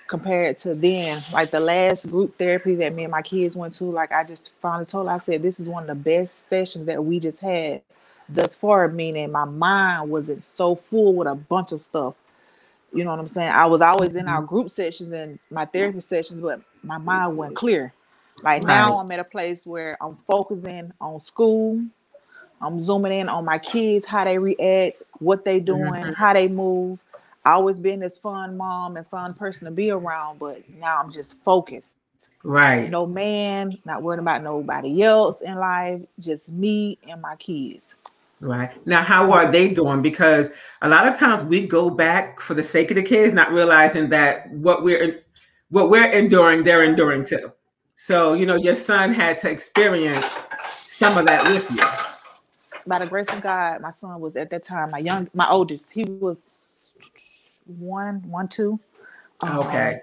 compared 0.07 0.57
to 0.59 0.75
then, 0.75 1.21
like 1.33 1.51
the 1.51 1.59
last 1.61 2.09
group 2.11 2.37
therapy 2.37 2.75
that 2.75 2.93
me 2.95 3.03
and 3.05 3.11
my 3.11 3.23
kids 3.23 3.55
went 3.55 3.73
to, 3.75 3.85
like 3.85 4.11
I 4.11 4.23
just 4.23 4.55
finally 4.61 4.85
told 4.85 5.07
her, 5.07 5.13
I 5.13 5.19
said, 5.19 5.43
this 5.43 5.59
is 5.59 5.69
one 5.69 5.83
of 5.83 5.89
the 5.89 5.95
best 5.95 6.49
sessions 6.49 6.87
that 6.87 7.03
we 7.03 7.19
just 7.19 7.39
had 7.39 7.81
thus 8.29 8.55
far. 8.55 8.87
Meaning, 8.89 9.31
my 9.31 9.45
mind 9.45 10.09
wasn't 10.09 10.43
so 10.45 10.75
full 10.75 11.15
with 11.15 11.27
a 11.27 11.35
bunch 11.35 11.71
of 11.73 11.81
stuff. 11.81 12.15
You 12.93 13.03
know 13.05 13.11
what 13.11 13.19
I'm 13.19 13.27
saying? 13.27 13.51
I 13.51 13.67
was 13.67 13.81
always 13.81 14.15
in 14.15 14.27
our 14.27 14.41
group 14.43 14.71
sessions 14.71 15.11
and 15.11 15.39
my 15.51 15.65
therapy 15.65 16.01
sessions, 16.01 16.41
but 16.41 16.61
my 16.83 16.97
mind 16.97 17.37
wasn't 17.37 17.57
clear. 17.57 17.93
Like 18.43 18.63
now, 18.63 18.87
Right. 18.87 18.99
I'm 18.99 19.11
at 19.11 19.19
a 19.19 19.23
place 19.25 19.67
where 19.67 19.97
I'm 20.01 20.17
focusing 20.27 20.91
on 21.01 21.19
school. 21.19 21.83
I'm 22.61 22.81
zooming 22.81 23.13
in 23.13 23.29
on 23.29 23.45
my 23.45 23.59
kids, 23.59 24.05
how 24.05 24.25
they 24.25 24.37
react, 24.39 25.03
what 25.19 25.45
they 25.45 25.59
doing, 25.61 26.05
Mhm. 26.05 26.15
how 26.15 26.33
they 26.33 26.47
move. 26.49 26.99
I 27.45 27.51
always 27.51 27.79
been 27.79 27.99
this 27.99 28.17
fun 28.17 28.55
mom 28.55 28.95
and 28.95 29.05
fun 29.07 29.33
person 29.33 29.65
to 29.65 29.71
be 29.71 29.91
around, 29.91 30.39
but 30.39 30.67
now 30.69 31.01
I'm 31.01 31.11
just 31.11 31.41
focused. 31.43 31.91
Right. 32.43 32.89
No 32.89 33.05
man, 33.05 33.77
not 33.85 34.01
worrying 34.01 34.19
about 34.19 34.43
nobody 34.43 35.03
else 35.03 35.41
in 35.41 35.55
life, 35.55 36.01
just 36.19 36.51
me 36.51 36.97
and 37.09 37.21
my 37.21 37.35
kids. 37.37 37.95
Right. 38.39 38.71
Now, 38.85 39.03
how 39.03 39.31
are 39.31 39.49
they 39.49 39.73
doing? 39.73 40.01
Because 40.01 40.51
a 40.81 40.89
lot 40.89 41.07
of 41.07 41.17
times 41.17 41.43
we 41.43 41.65
go 41.65 41.89
back 41.89 42.41
for 42.41 42.53
the 42.53 42.63
sake 42.63 42.91
of 42.91 42.95
the 42.95 43.03
kids, 43.03 43.33
not 43.33 43.51
realizing 43.53 44.09
that 44.09 44.49
what 44.51 44.83
we're 44.83 45.23
what 45.69 45.89
we're 45.89 46.09
enduring, 46.09 46.63
they're 46.63 46.83
enduring 46.83 47.25
too. 47.25 47.51
So, 47.95 48.33
you 48.33 48.45
know, 48.45 48.57
your 48.57 48.75
son 48.75 49.13
had 49.13 49.39
to 49.39 49.49
experience 49.49 50.25
some 50.75 51.17
of 51.17 51.25
that 51.27 51.49
with 51.49 51.69
you. 51.71 51.83
By 52.85 52.99
the 52.99 53.07
grace 53.07 53.29
of 53.29 53.41
God, 53.41 53.81
my 53.81 53.91
son 53.91 54.19
was 54.19 54.35
at 54.35 54.49
that 54.49 54.63
time 54.63 54.91
my 54.91 54.99
young, 54.99 55.29
my 55.33 55.49
oldest. 55.49 55.89
He 55.89 56.03
was 56.03 56.91
one, 57.65 58.23
one, 58.29 58.47
two. 58.49 58.79
Um, 59.41 59.59
Okay. 59.67 60.01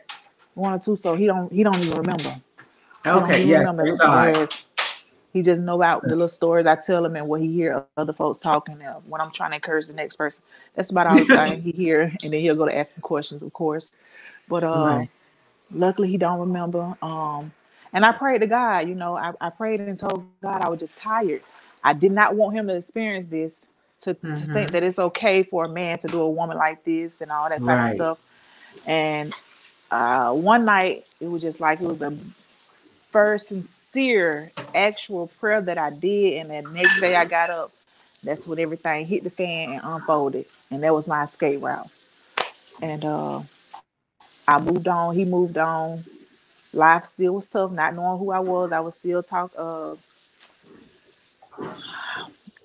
one 0.55 0.75
or 0.75 0.79
two. 0.81 0.96
So 0.96 1.14
he 1.14 1.27
don't, 1.27 1.53
he 1.53 1.64
don't 1.64 1.81
even 1.81 1.99
remember. 1.99 2.37
Okay. 3.07 3.44
Yeah. 3.44 3.59
remember 3.59 4.49
He 5.33 5.42
just 5.42 5.62
know 5.62 5.77
about 5.77 6.03
the 6.09 6.16
little 6.16 6.29
stories 6.29 6.66
I 6.66 6.77
tell 6.77 7.05
him 7.07 7.16
and 7.16 7.29
what 7.29 7.40
he 7.40 7.53
hear 7.53 7.87
other 7.96 8.12
folks 8.12 8.40
talking. 8.40 8.83
And 8.83 8.96
when 9.09 9.20
I'm 9.20 9.31
trying 9.33 9.51
to 9.53 9.57
encourage 9.57 9.87
the 9.87 9.94
next 9.94 10.16
person, 10.16 10.42
that's 10.75 10.90
about 10.90 11.07
all 11.07 11.20
the 11.20 11.27
he 11.64 11.73
hear. 11.73 12.14
And 12.23 12.33
then 12.33 12.40
he'll 12.40 12.57
go 12.57 12.66
to 12.66 12.77
asking 12.77 13.03
questions, 13.03 13.42
of 13.42 13.53
course. 13.53 13.92
But 14.49 14.64
uh, 14.64 14.96
Right. 14.96 15.11
luckily 15.73 16.09
he 16.09 16.18
don't 16.18 16.40
remember. 16.40 16.96
Um, 17.03 17.53
and 17.92 18.05
I 18.07 18.12
prayed 18.12 18.40
to 18.42 18.49
God. 18.49 18.88
You 18.88 18.96
know, 18.96 19.16
I, 19.16 19.33
I 19.40 19.51
prayed 19.51 19.81
and 19.81 19.99
told 19.99 20.27
God 20.42 20.62
I 20.62 20.68
was 20.70 20.81
just 20.81 20.99
tired. 20.99 21.42
I 21.85 21.94
did 21.94 22.12
not 22.12 22.37
want 22.37 22.57
him 22.57 22.68
to 22.68 22.77
experience 22.77 23.27
this. 23.27 23.66
To, 24.03 24.15
to 24.15 24.47
Mhm. 24.47 24.49
think 24.49 24.73
that 24.73 24.83
it's 24.85 24.99
okay 24.99 25.43
for 25.45 25.65
a 25.67 25.69
man 25.69 25.99
to 26.01 26.09
do 26.09 26.21
a 26.21 26.31
woman 26.31 26.57
like 26.59 26.85
this 26.85 27.21
and 27.23 27.33
all 27.33 27.49
that 27.51 27.65
type 27.65 27.79
Right. 27.79 27.83
of 27.83 27.89
stuff. 27.91 28.19
And 28.87 29.35
uh, 29.91 30.33
one 30.33 30.65
night 30.65 31.07
it 31.21 31.29
was 31.29 31.43
just 31.43 31.61
like 31.61 31.81
it 31.81 31.87
was 31.87 31.99
the 31.99 32.17
first 33.11 33.49
sincere 33.49 34.53
actual 34.75 35.29
prayer 35.41 35.61
that 35.63 35.79
I 35.79 35.91
did, 35.91 36.47
and 36.47 36.51
the 36.51 36.73
next 36.73 37.01
day 37.01 37.17
I 37.17 37.25
got 37.27 37.51
up. 37.51 37.73
That's 38.25 38.47
when 38.49 38.59
everything 38.59 39.07
hit 39.07 39.25
the 39.25 39.31
fan 39.31 39.75
and 39.75 39.83
unfolded, 39.85 40.47
and 40.71 40.83
that 40.83 40.95
was 40.95 41.07
my 41.09 41.25
escape 41.25 41.63
route. 41.63 41.89
And 42.83 43.05
uh, 43.05 43.43
I 44.49 44.61
moved 44.61 44.89
on. 44.89 45.15
He 45.17 45.25
moved 45.25 45.59
on. 45.59 46.05
Life 46.73 47.07
still 47.07 47.35
was 47.37 47.49
tough, 47.49 47.73
not 47.73 47.95
knowing 47.95 48.19
who 48.19 48.31
I 48.33 48.41
was. 48.41 48.73
I 48.73 48.81
was 48.81 48.95
still 48.97 49.23
talk. 49.23 49.53
Uh, 49.57 49.97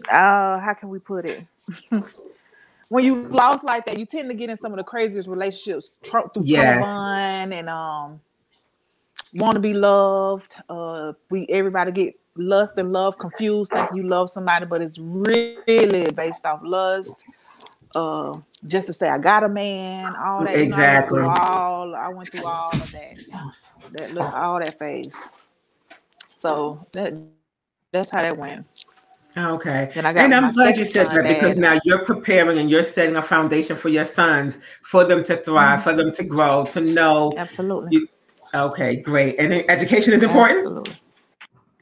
uh, 0.10 0.60
how 0.60 0.76
can 0.80 0.89
we 0.89 1.00
put 1.00 1.26
it? 1.26 1.44
when 2.89 3.04
you 3.06 3.24
lost 3.24 3.63
like 3.63 3.86
that, 3.88 3.98
you 4.00 4.06
tend 4.06 4.30
to 4.30 4.36
get 4.36 4.50
in 4.50 4.58
some 4.58 4.72
of 4.74 4.78
the 4.78 4.84
craziest 4.84 5.28
relationships 5.28 5.91
tr- 6.04 6.28
through 6.34 6.46
Yes. 6.46 6.88
and 7.52 7.70
um 7.70 8.22
want 9.34 9.56
to 9.56 9.60
be 9.60 9.74
loved. 9.74 10.54
Uh, 10.70 11.13
we 11.30 11.46
everybody 11.50 11.91
get 11.91 12.20
lust 12.38 12.78
and 12.78 12.91
love 12.94 13.18
confused, 13.20 13.74
think 13.74 13.89
you 13.94 14.04
love 14.04 14.30
somebody, 14.30 14.65
but 14.65 14.82
it's 14.82 15.00
really 15.00 16.12
based 16.12 16.46
off 16.46 16.62
lust. 16.63 17.26
Uh, 17.96 18.34
just 18.68 18.88
to 18.88 18.94
say 18.94 19.10
I 19.10 19.18
got 19.18 19.44
a 19.44 19.50
man, 19.50 20.15
all 20.15 20.44
that. 20.46 20.62
you 20.62 20.70
know, 20.70 20.78
I 20.78 20.86
went 20.86 21.08
through 21.08 21.22
Exactly. 21.22 21.22
all 21.28 21.96
I 21.96 22.10
went 22.10 22.32
through 22.32 22.46
all 22.46 22.82
of 22.82 22.91
that. 22.91 23.18
That 23.91 24.13
look 24.13 24.34
all 24.34 24.60
that 24.60 24.78
phase. 24.80 25.30
So 26.36 26.86
that 26.94 27.13
that's 27.91 28.10
how 28.12 28.22
that 28.22 28.38
went. 28.38 28.65
Okay. 29.38 29.91
Then 29.93 30.06
I 30.06 30.13
got 30.13 30.24
And 30.24 30.34
I'm 30.34 30.52
glad 30.54 30.78
you 30.78 30.86
said 30.86 31.08
that 31.08 31.24
because 31.24 31.58
now 31.58 31.80
you're 31.84 32.06
preparing 32.06 32.58
and 32.58 32.69
you're 32.69 32.84
setting 32.86 33.17
a 33.17 33.21
foundation 33.21 33.76
for 33.76 33.89
your 33.89 34.06
sons 34.06 34.60
for 34.84 35.04
them 35.04 35.24
to 35.26 35.38
thrive, 35.38 35.84
for 35.84 35.93
them 35.93 36.12
to 36.13 36.24
grow, 36.24 36.65
to 36.71 36.82
know. 36.82 37.34
Absolutely. 37.38 37.89
You- 37.91 38.08
Okay, 38.54 38.95
great. 38.95 39.36
And 39.38 39.54
education 39.69 40.13
is 40.13 40.24
important. 40.24 40.60
Absolutely. 40.60 40.95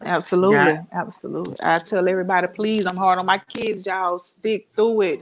Absolutely. 0.01 0.85
Absolutely. 0.91 1.55
I 1.63 1.77
tell 1.77 2.07
everybody, 2.07 2.47
please, 2.47 2.87
I'm 2.87 2.97
hard 2.97 3.19
on 3.19 3.27
my 3.27 3.37
kids, 3.37 3.85
y'all. 3.85 4.17
Stick 4.17 4.69
through 4.75 5.01
it. 5.01 5.19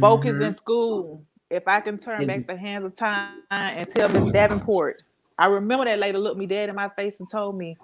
Focus 0.00 0.36
Mhm. 0.36 0.46
in 0.46 0.52
school. 0.52 1.22
If 1.50 1.66
I 1.66 1.80
can 1.80 1.98
turn 1.98 2.26
back 2.26 2.46
the 2.46 2.56
hands 2.56 2.84
of 2.84 2.96
time 2.96 3.42
and 3.50 3.88
tell 3.88 4.08
Miss 4.08 4.24
Davenport, 4.32 5.02
I 5.38 5.46
remember 5.46 5.84
that 5.86 5.98
lady 5.98 6.18
looked 6.18 6.38
me 6.38 6.46
dead 6.46 6.68
in 6.68 6.76
my 6.76 6.88
face 6.88 7.18
and 7.18 7.28
told 7.28 7.56
me, 7.58 7.76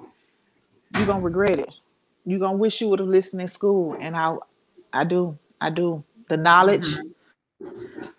You're 0.97 1.07
gonna 1.07 1.21
regret 1.21 1.59
it. 1.59 1.71
You're 2.27 2.41
gonna 2.41 2.57
wish 2.59 2.81
you 2.81 2.89
would 2.91 3.01
have 3.01 3.09
listened 3.09 3.43
in 3.43 3.49
school. 3.49 3.97
And 4.01 4.17
I 4.17 4.37
I 4.93 5.05
do. 5.05 5.39
I 5.61 5.71
do. 5.71 6.05
The 6.29 6.37
knowledge, 6.37 7.01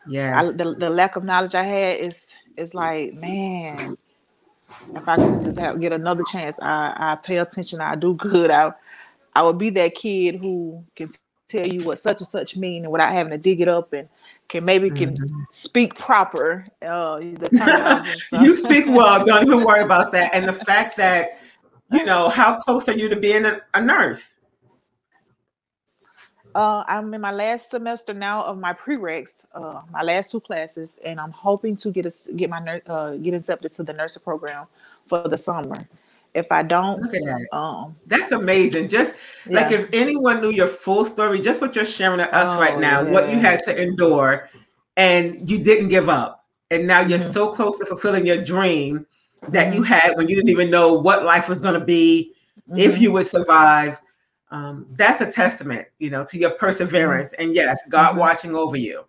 Yes. 0.05 0.33
I, 0.33 0.45
the, 0.51 0.75
the 0.77 0.89
lack 0.89 1.15
of 1.15 1.23
knowledge 1.23 1.55
I 1.55 1.63
had 1.63 1.99
is 2.05 2.33
is 2.57 2.73
like, 2.75 3.13
man, 3.13 3.95
if 4.95 5.07
I 5.07 5.17
could 5.17 5.41
just 5.41 5.59
have 5.59 5.79
get 5.81 5.93
another 5.93 6.23
chance, 6.23 6.59
I 6.61 6.93
I 6.97 7.15
pay 7.15 7.37
attention, 7.37 7.81
I 7.81 7.95
do 7.95 8.15
good. 8.15 8.51
I 8.51 8.73
I 9.35 9.43
would 9.43 9.57
be 9.57 9.69
that 9.71 9.95
kid 9.95 10.37
who 10.37 10.83
can 10.95 11.09
tell 11.49 11.67
you 11.67 11.83
what 11.83 11.99
such 11.99 12.19
and 12.21 12.27
such 12.27 12.55
mean 12.57 12.83
and 12.85 12.91
without 12.91 13.11
having 13.13 13.31
to 13.31 13.37
dig 13.37 13.61
it 13.61 13.67
up 13.67 13.93
and 13.93 14.09
can 14.49 14.65
maybe 14.65 14.89
can 14.91 15.15
Mhm. 15.15 15.47
speak 15.51 15.95
proper. 15.97 16.63
Uh 16.81 17.19
the 17.19 17.49
terminology 17.55 18.11
and 18.13 18.23
stuff. 18.23 18.43
you 18.43 18.55
speak 18.55 18.85
well. 18.89 19.25
Don't 19.25 19.45
even 19.45 19.63
worry 19.63 19.83
about 19.83 20.11
that. 20.13 20.33
And 20.33 20.47
the 20.47 20.53
fact 20.53 20.97
that, 20.97 21.40
you 21.91 22.05
know, 22.05 22.29
how 22.29 22.57
close 22.59 22.87
are 22.89 22.93
you 22.93 23.09
to 23.09 23.15
being 23.15 23.45
a, 23.45 23.61
a 23.73 23.81
nurse? 23.81 24.35
Uh, 26.53 26.83
I'm 26.87 27.13
in 27.13 27.21
my 27.21 27.31
last 27.31 27.69
semester 27.71 28.13
now 28.13 28.43
of 28.43 28.57
my 28.57 28.73
prereqs, 28.73 29.45
uh, 29.53 29.81
my 29.91 30.01
last 30.01 30.31
two 30.31 30.41
classes, 30.41 30.97
and 31.05 31.19
I'm 31.19 31.31
hoping 31.31 31.77
to 31.77 31.91
get 31.91 32.05
a, 32.05 32.11
get 32.35 32.49
my 32.49 32.81
uh, 32.87 33.11
get 33.15 33.33
accepted 33.33 33.71
to 33.73 33.83
the 33.83 33.93
nursing 33.93 34.21
program 34.21 34.67
for 35.07 35.27
the 35.29 35.37
summer. 35.37 35.87
If 36.33 36.51
I 36.51 36.63
don't, 36.63 37.01
Look 37.01 37.13
at 37.13 37.21
that. 37.23 37.57
um, 37.57 37.95
That's 38.05 38.31
amazing. 38.31 38.89
Just 38.89 39.15
like 39.47 39.71
if 39.71 39.87
anyone 39.93 40.41
knew 40.41 40.49
your 40.51 40.67
full 40.67 41.05
story, 41.05 41.39
just 41.39 41.61
what 41.61 41.75
you're 41.75 41.85
sharing 41.85 42.17
to 42.19 42.33
us 42.35 42.59
right 42.59 42.73
Oh, 42.75 42.79
now, 42.79 43.03
what 43.11 43.29
you 43.29 43.37
had 43.39 43.59
to 43.63 43.81
endure, 43.81 44.49
and 44.97 45.49
you 45.49 45.57
didn't 45.57 45.87
give 45.89 46.09
up. 46.09 46.45
And 46.69 46.87
now 46.87 47.01
you're 47.01 47.19
Mhm. 47.19 47.33
so 47.33 47.51
close 47.53 47.77
to 47.79 47.85
fulfilling 47.85 48.25
your 48.25 48.41
dream 48.43 49.05
that 49.49 49.73
you 49.73 49.81
Mhm. 49.81 49.85
had 49.85 50.15
when 50.17 50.27
you 50.27 50.35
didn't 50.35 50.49
even 50.49 50.69
know 50.69 50.93
what 50.93 51.23
life 51.25 51.49
was 51.49 51.61
going 51.61 51.79
to 51.79 51.85
be, 51.85 52.33
if 52.75 52.95
Mhm. 52.95 53.01
you 53.01 53.11
would 53.11 53.27
survive. 53.27 53.99
Um, 54.51 54.85
that's 54.91 55.21
a 55.21 55.31
testament, 55.31 55.87
you 55.99 56.09
know, 56.09 56.25
to 56.25 56.37
your 56.37 56.51
perseverance. 56.51 57.31
And 57.39 57.55
yes, 57.55 57.79
God 57.89 58.15
Mhm. 58.15 58.19
watching 58.19 58.55
over 58.55 58.75
you. 58.77 59.05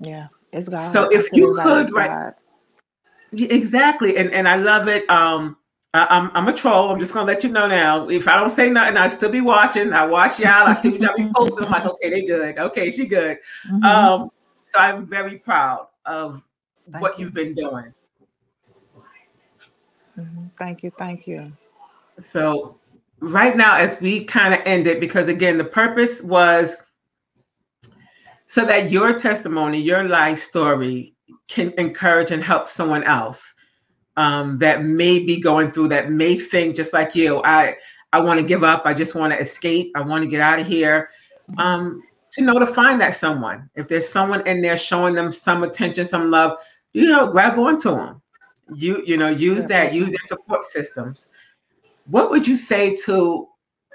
yeah, 0.00 0.28
it's 0.52 0.68
God. 0.68 0.92
So 0.92 1.08
if 1.08 1.30
tell 1.30 1.38
you 1.38 1.54
could 1.62 1.86
it's 1.86 1.92
God. 1.94 2.34
Exactly, 3.32 4.16
and 4.16 4.30
and 4.32 4.48
I 4.48 4.56
love 4.56 4.88
it. 4.88 5.08
Um, 5.10 5.56
I, 5.94 6.06
I'm 6.10 6.30
I'm 6.34 6.48
a 6.48 6.52
troll. 6.52 6.90
I'm 6.90 6.98
just 6.98 7.12
gonna 7.12 7.26
let 7.26 7.44
you 7.44 7.50
know 7.50 7.66
now. 7.66 8.08
If 8.08 8.26
I 8.26 8.36
don't 8.36 8.50
say 8.50 8.70
nothing, 8.70 8.96
I 8.96 9.08
still 9.08 9.30
be 9.30 9.40
watching. 9.40 9.92
I 9.92 10.06
watch 10.06 10.38
y'all. 10.40 10.66
I 10.66 10.74
see 10.80 10.90
what 10.90 11.00
y'all 11.00 11.16
be 11.16 11.30
posting. 11.36 11.64
I'm 11.64 11.70
like, 11.70 11.84
okay, 11.84 12.10
they 12.10 12.24
good. 12.24 12.58
Okay, 12.58 12.90
she 12.90 13.06
good. 13.06 13.38
Mhm. 13.68 13.84
Um, 13.84 14.30
so 14.72 14.78
I'm 14.80 15.06
very 15.06 15.38
proud 15.38 15.88
of 16.06 16.42
Thank 16.90 17.02
what 17.02 17.18
you. 17.18 17.26
you've 17.26 17.34
been 17.34 17.54
doing. 17.54 17.92
Mhm. 20.18 20.50
Thank 20.58 20.82
you, 20.82 20.90
thank 20.98 21.26
you. 21.26 21.44
So 22.18 22.78
right 23.20 23.56
now, 23.56 23.76
as 23.76 24.00
we 24.00 24.24
kind 24.24 24.52
of 24.52 24.60
end 24.64 24.86
it, 24.86 25.00
because 25.00 25.28
again, 25.28 25.58
the 25.58 25.64
purpose 25.64 26.22
was 26.22 26.76
so 28.46 28.64
that 28.64 28.90
your 28.90 29.16
testimony, 29.18 29.78
your 29.78 30.04
life 30.04 30.40
story, 30.40 31.14
can 31.48 31.72
encourage 31.78 32.30
and 32.30 32.42
help 32.42 32.68
someone 32.68 33.04
else 33.04 33.54
um, 34.16 34.58
that 34.58 34.84
may 34.84 35.18
be 35.18 35.40
going 35.40 35.70
through 35.70 35.88
that 35.88 36.10
may 36.10 36.36
think 36.36 36.74
just 36.74 36.92
like 36.92 37.14
you. 37.14 37.42
I 37.44 37.76
I 38.12 38.20
want 38.20 38.40
to 38.40 38.46
give 38.46 38.64
up. 38.64 38.82
I 38.84 38.94
just 38.94 39.14
want 39.14 39.32
to 39.32 39.38
escape. 39.38 39.92
I 39.94 40.00
want 40.00 40.24
to 40.24 40.30
get 40.30 40.40
out 40.40 40.58
of 40.60 40.66
here. 40.66 41.10
Um, 41.56 42.02
to 42.32 42.42
know 42.42 42.58
to 42.58 42.66
find 42.66 43.00
that 43.00 43.16
someone. 43.16 43.70
If 43.74 43.88
there's 43.88 44.08
someone 44.08 44.46
in 44.46 44.60
there 44.60 44.76
showing 44.76 45.14
them 45.14 45.32
some 45.32 45.62
attention, 45.62 46.06
some 46.06 46.30
love, 46.30 46.58
you 46.92 47.06
know, 47.06 47.26
grab 47.26 47.58
onto 47.58 47.90
them. 47.90 48.20
You 48.74 49.02
you 49.06 49.16
know, 49.16 49.28
use 49.28 49.66
that. 49.66 49.92
Use 49.92 50.08
their 50.08 50.18
support 50.24 50.64
systems. 50.64 51.28
What 52.06 52.30
would 52.30 52.46
you 52.46 52.56
say 52.56 52.96
to 53.04 53.48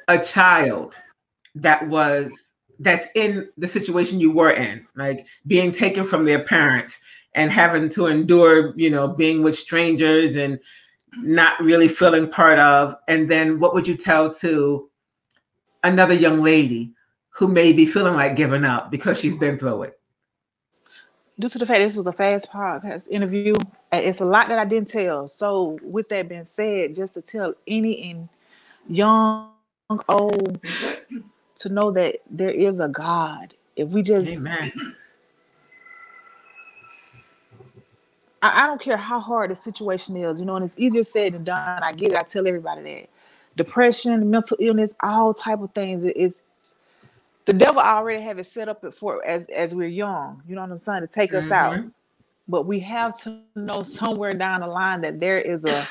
a 0.07 0.19
child 0.19 0.97
that 1.55 1.88
was 1.88 2.53
that's 2.79 3.07
in 3.15 3.49
the 3.57 3.67
situation 3.67 4.19
you 4.19 4.31
were 4.31 4.51
in, 4.51 4.86
like 4.95 5.25
being 5.47 5.71
taken 5.71 6.03
from 6.03 6.25
their 6.25 6.43
parents 6.43 6.99
and 7.36 7.51
having 7.51 7.89
to 7.89 8.07
endure, 8.07 8.73
you 8.75 8.89
know, 8.89 9.07
being 9.07 9.43
with 9.43 9.55
strangers 9.55 10.36
and 10.36 10.59
not 11.17 11.59
really 11.59 11.88
feeling 11.88 12.29
part 12.29 12.59
of. 12.59 12.95
And 13.07 13.29
then 13.29 13.59
what 13.59 13.73
would 13.73 13.88
you 13.88 13.95
tell 13.95 14.33
to 14.36 14.89
another 15.83 16.13
young 16.13 16.41
lady 16.41 16.93
who 17.29 17.47
may 17.47 17.73
be 17.73 17.86
feeling 17.86 18.15
like 18.15 18.36
giving 18.36 18.65
up 18.65 18.91
because 18.91 19.19
she's 19.19 19.36
been 19.38 19.57
through 19.57 19.83
it? 19.83 19.99
Due 21.39 21.49
to 21.49 21.57
the 21.57 21.65
fact 21.65 21.79
this 21.79 21.95
was 21.95 22.05
a 22.05 22.11
fast 22.11 22.51
podcast 22.51 23.09
interview, 23.09 23.55
it's 23.91 24.19
a 24.19 24.25
lot 24.25 24.47
that 24.49 24.59
I 24.59 24.65
didn't 24.65 24.89
tell. 24.89 25.27
So, 25.27 25.79
with 25.81 26.09
that 26.09 26.29
being 26.29 26.45
said, 26.45 26.95
just 26.95 27.15
to 27.15 27.21
tell 27.21 27.55
any 27.67 28.11
and 28.11 28.29
young, 28.87 29.49
old, 30.07 30.63
to 31.55 31.69
know 31.69 31.91
that 31.91 32.17
there 32.29 32.51
is 32.51 32.79
a 32.79 32.87
God. 32.87 33.55
If 33.75 33.89
we 33.89 34.03
just 34.03 34.29
Amen. 34.29 34.71
I, 38.43 38.63
I 38.63 38.67
don't 38.67 38.81
care 38.81 38.97
how 38.97 39.19
hard 39.19 39.49
the 39.49 39.55
situation 39.55 40.15
is, 40.17 40.39
you 40.39 40.45
know, 40.45 40.55
and 40.57 40.65
it's 40.65 40.77
easier 40.77 41.01
said 41.01 41.33
than 41.33 41.45
done. 41.45 41.81
I 41.81 41.93
get 41.93 42.11
it. 42.11 42.17
I 42.17 42.23
tell 42.23 42.47
everybody 42.47 42.83
that. 42.83 43.09
Depression, 43.55 44.29
mental 44.29 44.57
illness, 44.59 44.93
all 45.01 45.33
type 45.33 45.61
of 45.61 45.71
things. 45.71 46.03
It 46.03 46.17
is 46.17 46.41
the 47.45 47.53
devil 47.53 47.82
already 47.82 48.21
have 48.23 48.39
it 48.39 48.45
set 48.45 48.69
up 48.69 48.84
for 48.95 49.25
as 49.25 49.45
as 49.47 49.75
we're 49.75 49.89
young. 49.89 50.41
You 50.47 50.56
know 50.56 50.62
what 50.62 50.71
I'm 50.71 50.77
saying 50.79 51.01
to 51.01 51.08
take 51.08 51.34
us 51.34 51.51
out. 51.51 51.73
Mhm. 51.73 51.91
But 52.47 52.65
we 52.67 52.79
have 52.82 53.17
to 53.21 53.41
know 53.56 53.84
somewhere 53.84 54.34
down 54.34 54.62
the 54.62 54.67
line 54.67 55.01
that 55.01 55.19
there 55.19 55.39
is 55.39 55.65
a 55.65 55.86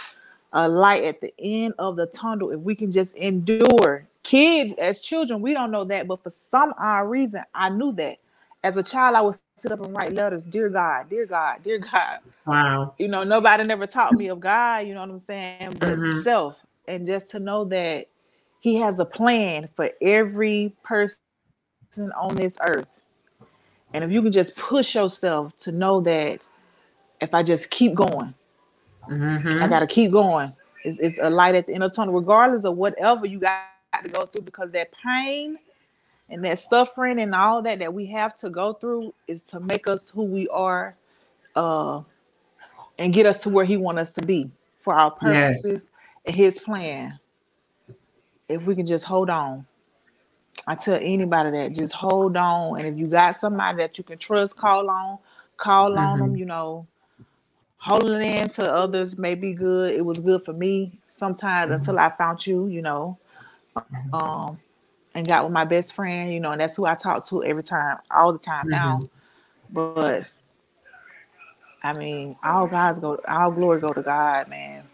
a 0.54 0.68
light 0.68 1.04
at 1.04 1.20
the 1.20 1.34
end 1.38 1.74
of 1.78 1.96
the 1.96 2.06
tunnel. 2.06 2.50
If 2.52 2.60
we 2.60 2.74
can 2.76 2.90
just 2.90 3.14
endure, 3.16 4.06
kids 4.22 4.74
as 4.74 5.00
children, 5.00 5.42
we 5.42 5.54
don't 5.54 5.70
know 5.72 5.84
that, 5.84 6.08
but 6.08 6.22
for 6.22 6.30
some 6.30 6.74
odd 6.78 7.10
reason, 7.10 7.44
I 7.54 7.70
knew 7.70 7.92
that. 7.94 8.18
As 8.64 8.76
a 8.76 8.82
child, 8.82 9.16
I 9.16 9.22
would 9.22 9.36
sit 9.58 9.72
up 9.72 9.80
and 9.84 9.96
write 9.96 10.12
letters, 10.14 10.46
dear 10.46 10.68
God, 10.70 11.08
dear 11.10 11.26
God, 11.26 11.62
dear 11.64 11.78
God 11.78 12.20
Wow. 12.46 12.94
you 12.98 13.08
know, 13.08 13.24
nobody 13.24 13.64
never 13.64 13.86
taught 13.86 14.16
me 14.16 14.28
of 14.28 14.40
God, 14.40 14.86
you 14.86 14.94
know 14.94 15.00
what 15.02 15.10
I'm 15.10 15.20
saying, 15.20 15.76
but 15.80 15.98
Mhm. 15.98 16.22
self. 16.22 16.58
And 16.88 17.06
just 17.06 17.30
to 17.32 17.40
know 17.40 17.64
that 17.66 18.08
He 18.60 18.76
has 18.76 19.00
a 19.00 19.06
plan 19.06 19.68
for 19.76 19.90
every 20.02 20.74
person 20.84 21.18
on 21.98 22.34
this 22.36 22.56
earth. 22.66 22.88
And 23.94 24.02
if 24.04 24.10
you 24.10 24.22
can 24.22 24.32
just 24.32 24.56
push 24.56 24.94
yourself 24.94 25.56
to 25.58 25.72
know 25.72 26.00
that 26.00 26.40
if 27.20 27.34
I 27.34 27.42
just 27.42 27.70
keep 27.70 27.94
going, 27.94 28.34
Mhm. 29.08 29.62
I 29.62 29.68
got 29.68 29.80
to 29.80 29.86
keep 29.86 30.12
going. 30.12 30.54
It's, 30.84 30.98
it's 30.98 31.18
a 31.20 31.28
light 31.30 31.54
at 31.54 31.66
the 31.66 31.74
end 31.74 31.84
of 31.84 31.90
the 31.92 31.96
tunnel, 31.96 32.14
regardless 32.14 32.64
of 32.64 32.76
whatever 32.76 33.26
you 33.26 33.38
got 33.38 33.64
to 34.02 34.08
go 34.08 34.26
through, 34.26 34.42
because 34.42 34.70
that 34.72 34.90
pain 34.92 35.58
and 36.28 36.44
that 36.44 36.58
suffering 36.58 37.20
and 37.20 37.34
all 37.34 37.60
that 37.62 37.78
that 37.80 37.92
we 37.92 38.06
have 38.06 38.34
to 38.36 38.50
go 38.50 38.72
through 38.72 39.12
is 39.28 39.42
to 39.42 39.60
make 39.60 39.86
us 39.88 40.08
who 40.08 40.22
we 40.24 40.48
are 40.48 40.96
uh 41.56 42.00
and 42.98 43.12
get 43.12 43.26
us 43.26 43.38
to 43.38 43.50
where 43.50 43.64
He 43.64 43.76
want 43.76 43.98
us 43.98 44.12
to 44.14 44.22
be 44.24 44.50
for 44.80 44.94
our 44.94 45.14
Yes. 45.22 45.62
purposes 45.62 45.88
and 46.24 46.34
His 46.34 46.58
plan. 46.58 47.18
If 48.48 48.64
we 48.64 48.74
can 48.74 48.86
just 48.86 49.04
hold 49.04 49.30
on. 49.30 49.66
I 50.66 50.76
tell 50.76 50.96
anybody 51.00 51.50
that 51.52 51.74
just 51.74 51.92
hold 51.92 52.36
on, 52.36 52.78
and 52.78 52.86
if 52.88 52.98
you 52.98 53.08
got 53.08 53.36
somebody 53.36 53.78
that 53.78 53.98
you 53.98 54.04
can 54.04 54.18
trust, 54.18 54.56
call 54.56 54.90
on, 54.90 55.18
call 55.58 55.98
on 55.98 56.20
them. 56.20 56.36
You 56.36 56.46
know, 56.46 56.86
holding 57.78 58.22
in 58.22 58.48
to 58.50 58.72
others 58.72 59.18
may 59.18 59.34
be 59.36 59.54
good. 59.54 59.94
It 59.94 60.04
was 60.04 60.20
good 60.20 60.44
for 60.44 60.52
me 60.54 61.00
sometimes 61.08 61.70
Mhm. 61.70 61.76
until 61.76 61.98
I 61.98 62.10
found 62.10 62.46
you. 62.46 62.66
You 62.68 62.82
know, 62.82 63.18
um, 64.12 64.60
and 65.14 65.28
got 65.28 65.44
with 65.44 65.52
my 65.52 65.64
best 65.66 65.94
friend. 65.94 66.32
You 66.32 66.40
know, 66.40 66.52
and 66.52 66.60
that's 66.60 66.76
who 66.76 66.86
I 66.86 66.96
talk 66.96 67.26
to 67.28 67.44
every 67.44 67.64
time, 67.64 67.98
all 68.10 68.32
the 68.32 68.40
time 68.40 68.68
now. 68.70 69.00
But 69.70 70.26
I 71.82 71.94
mean, 71.98 72.36
all 72.44 72.66
guys 72.68 72.98
go, 73.00 73.18
all 73.28 73.52
glory 73.52 73.80
go 73.80 73.88
to 73.94 74.02
God, 74.02 74.48
man. 74.48 74.84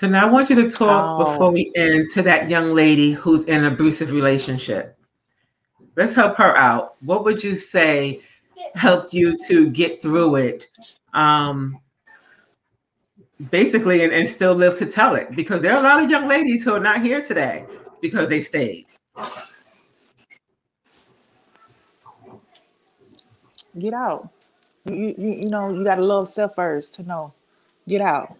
So 0.00 0.08
now 0.08 0.26
I 0.26 0.30
want 0.30 0.48
you 0.48 0.56
to 0.56 0.70
talk 0.70 1.20
Oh. 1.20 1.24
before 1.30 1.50
we 1.50 1.70
end 1.76 2.08
to 2.12 2.22
that 2.22 2.48
young 2.48 2.72
lady 2.72 3.12
who's 3.12 3.44
in 3.44 3.62
an 3.62 3.70
abusive 3.70 4.10
relationship. 4.10 4.96
Let's 5.94 6.14
help 6.14 6.38
her 6.38 6.56
out. 6.56 6.94
What 7.02 7.22
would 7.24 7.44
you 7.44 7.54
say 7.54 8.22
helped 8.74 9.12
you 9.12 9.36
to 9.48 9.68
get 9.68 10.00
through 10.00 10.36
it? 10.36 10.68
Um, 11.12 11.78
basically, 13.50 14.02
and, 14.02 14.10
and 14.10 14.26
still 14.26 14.54
live 14.54 14.78
to 14.78 14.86
tell 14.86 15.16
it 15.16 15.36
because 15.36 15.60
there 15.60 15.74
are 15.74 15.80
a 15.80 15.82
lot 15.82 16.02
of 16.02 16.08
young 16.08 16.26
ladies 16.28 16.64
who 16.64 16.72
are 16.72 16.80
not 16.80 17.02
here 17.02 17.20
today 17.20 17.66
because 18.00 18.30
they 18.30 18.40
stayed. 18.40 18.86
Get 23.78 23.92
out. 23.92 24.30
You, 24.86 24.94
you, 24.94 25.14
you 25.18 25.34
you 25.42 25.50
know, 25.50 25.68
you 25.70 25.84
gotta 25.84 26.00
love 26.02 26.26
self 26.26 26.54
first 26.54 26.94
to 26.94 27.02
know. 27.02 27.34
Get 27.86 28.00
out. 28.00 28.30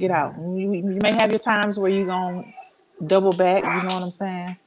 Get 0.00 0.12
out. 0.12 0.36
You, 0.40 0.74
you 0.74 1.00
may 1.02 1.14
have 1.14 1.30
your 1.30 1.40
times 1.40 1.78
where 1.78 1.92
you're 1.92 2.06
gonna 2.06 2.44
double 3.06 3.32
back. 3.34 3.64
You 3.64 3.88
know 3.88 3.94
what 3.94 4.04
I'm 4.04 4.12
saying? 4.12 4.58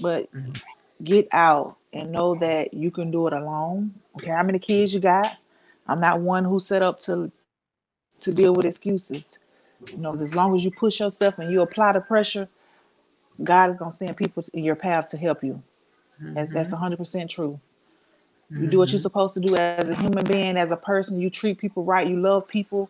But 0.00 0.30
Mhm. 0.34 0.60
get 1.04 1.28
out 1.32 1.76
and 1.92 2.12
know 2.12 2.34
that 2.36 2.74
you 2.74 2.90
can 2.90 3.10
do 3.10 3.26
it 3.28 3.34
alone. 3.34 3.94
Okay, 4.16 4.30
how 4.30 4.42
many 4.44 4.58
kids 4.60 4.94
you 4.94 5.00
got? 5.00 5.38
I'm 5.88 6.00
not 6.00 6.20
one 6.20 6.44
who 6.44 6.60
set 6.60 6.82
up 6.82 6.98
to 7.02 7.32
to 8.20 8.32
deal 8.32 8.54
with 8.54 8.66
excuses. 8.66 9.38
You 9.92 9.98
know, 9.98 10.14
as 10.14 10.36
long 10.36 10.54
as 10.56 10.64
you 10.64 10.72
push 10.72 11.00
yourself 11.00 11.38
and 11.38 11.52
you 11.52 11.62
apply 11.62 11.92
the 11.92 12.00
pressure, 12.02 12.48
God 13.44 13.70
is 13.70 13.76
gonna 13.78 13.92
send 13.92 14.16
people 14.16 14.44
in 14.54 14.64
your 14.64 14.76
path 14.76 15.08
to 15.08 15.18
help 15.18 15.44
you. 15.44 15.62
That's 16.22 16.52
that's 16.52 16.72
100 16.72 16.98
percent 16.98 17.30
true. 17.30 17.60
You 18.50 18.66
do 18.68 18.78
what 18.78 18.92
you're 18.92 18.98
Mhm. 18.98 19.02
supposed 19.02 19.34
to 19.34 19.40
do 19.40 19.56
as 19.56 19.90
a 19.90 19.94
human 19.94 20.24
being, 20.24 20.56
as 20.56 20.70
a 20.70 20.76
person. 20.76 21.20
You 21.20 21.30
treat 21.30 21.58
people 21.58 21.84
right. 21.84 22.06
You 22.06 22.16
love 22.20 22.46
people, 22.48 22.88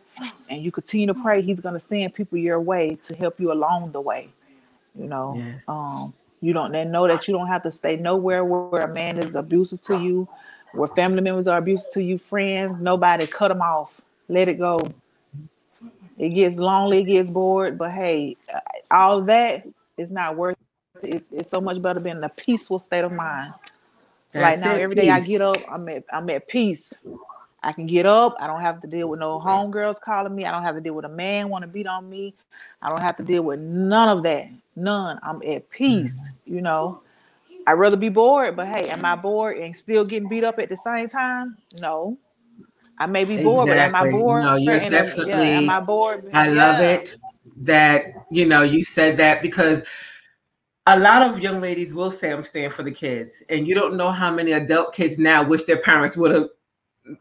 and 0.49 0.61
you 0.61 0.71
continue 0.71 1.07
to 1.07 1.13
pray. 1.15 1.41
He's 1.41 1.59
gonna 1.59 1.79
send 1.79 2.13
people 2.13 2.37
your 2.37 2.59
way 2.61 2.95
to 3.01 3.15
help 3.15 3.39
you 3.39 3.51
along 3.51 3.91
the 3.91 4.01
way. 4.01 4.29
You 4.95 5.07
know, 5.07 5.35
Yes. 5.37 5.65
um, 5.67 6.13
you 6.41 6.53
don't 6.53 6.71
then 6.71 6.91
know 6.91 7.07
that 7.07 7.27
you 7.27 7.33
don't 7.33 7.47
have 7.47 7.63
to 7.63 7.71
stay 7.71 7.97
nowhere 7.97 8.45
where 8.45 8.81
a 8.83 8.87
man 8.93 9.17
is 9.17 9.35
abusive 9.35 9.81
to 9.81 9.97
you, 9.97 10.27
where 10.73 10.87
family 10.89 11.21
members 11.21 11.47
are 11.47 11.57
abusive 11.57 11.91
to 11.93 12.03
you, 12.03 12.17
friends. 12.17 12.79
Nobody 12.79 13.25
cut 13.27 13.49
them 13.49 13.61
off. 13.61 14.01
Let 14.29 14.47
it 14.47 14.59
go. 14.59 14.81
It 16.17 16.29
gets 16.29 16.57
lonely, 16.59 16.99
it 17.01 17.05
gets 17.05 17.31
bored, 17.31 17.77
but 17.77 17.91
hey, 17.91 18.37
uh, 18.53 18.59
all 18.91 19.21
that 19.23 19.67
is 19.97 20.11
not 20.11 20.35
worth. 20.35 20.57
it. 21.03 21.15
It's, 21.15 21.31
it's 21.31 21.49
so 21.49 21.61
much 21.61 21.81
better 21.81 21.99
being 21.99 22.17
in 22.17 22.23
a 22.23 22.29
peaceful 22.29 22.79
state 22.79 23.03
of 23.03 23.11
mind 23.11 23.53
right 24.33 24.59
That's 24.59 24.61
now 24.61 24.75
it, 24.75 24.81
every 24.81 24.95
day 24.95 25.09
i 25.09 25.19
get 25.19 25.41
up 25.41 25.57
i'm 25.71 25.87
at 25.89 26.03
i'm 26.11 26.29
at 26.29 26.47
peace. 26.47 26.93
I 27.63 27.73
can 27.73 27.87
get 27.87 28.05
up. 28.05 28.35
I 28.39 28.45
don't 28.47 28.61
have 28.61 28.81
to 28.81 28.87
deal 28.87 29.09
with 29.09 29.19
no 29.19 29.39
homegirls 29.39 29.99
calling 29.99 30.33
me. 30.35 30.45
I 30.45 30.51
don't 30.51 30.61
have 30.61 30.75
to 30.75 30.81
deal 30.81 30.93
with 30.93 31.05
a 31.05 31.09
man 31.09 31.49
want 31.49 31.63
to 31.63 31.67
beat 31.67 31.87
on 31.87 32.07
me. 32.07 32.35
I 32.81 32.89
don't 32.89 33.01
have 33.01 33.17
to 33.17 33.23
deal 33.23 33.41
with 33.41 33.59
none 33.59 34.09
of 34.15 34.23
that. 34.23 34.47
None. 34.75 35.19
I'm 35.23 35.41
at 35.43 35.69
peace 35.69 36.17
Mm-hmm. 36.17 36.55
you 36.55 36.61
know? 36.61 37.01
I'd 37.65 37.73
rather 37.73 37.97
be 37.97 38.09
bored 38.09 38.55
but 38.55 38.67
hey 38.67 38.89
am 38.89 39.03
i 39.03 39.15
bored 39.15 39.57
and 39.57 39.75
still 39.75 40.05
getting 40.05 40.29
beat 40.29 40.43
up 40.45 40.59
at 40.59 40.69
the 40.69 40.77
same 40.77 41.09
time? 41.09 41.57
No. 41.81 42.17
I 42.99 43.05
may 43.07 43.25
be 43.25 43.43
bored 43.43 43.67
but 43.67 43.77
am 43.77 43.95
i 43.95 44.09
bored 44.09 44.43
No, 44.43 44.55
you're 44.55 44.75
and 44.75 44.93
am, 44.95 45.27
yeah 45.27 45.39
am 45.39 45.69
i 45.69 45.79
bored? 45.79 46.29
I 46.33 46.47
love 46.49 46.79
it 46.79 47.17
that 47.57 48.05
you 48.29 48.45
know 48.45 48.61
you 48.61 48.83
said 48.83 49.17
that 49.17 49.41
because 49.41 49.81
a 50.87 50.97
lot 50.97 51.21
of 51.21 51.39
young 51.39 51.59
ladies 51.61 51.93
will 51.93 52.09
say 52.09 52.31
I'm 52.31 52.43
staying 52.43 52.69
for 52.71 52.81
the 52.83 52.91
kids, 52.91 53.43
and 53.49 53.67
you 53.67 53.75
don't 53.75 53.95
know 53.97 54.11
how 54.11 54.31
many 54.33 54.53
adult 54.53 54.93
kids 54.93 55.19
now 55.19 55.43
wish 55.43 55.63
their 55.65 55.79
parents 55.81 56.15
would 56.17 56.31
have, 56.31 56.47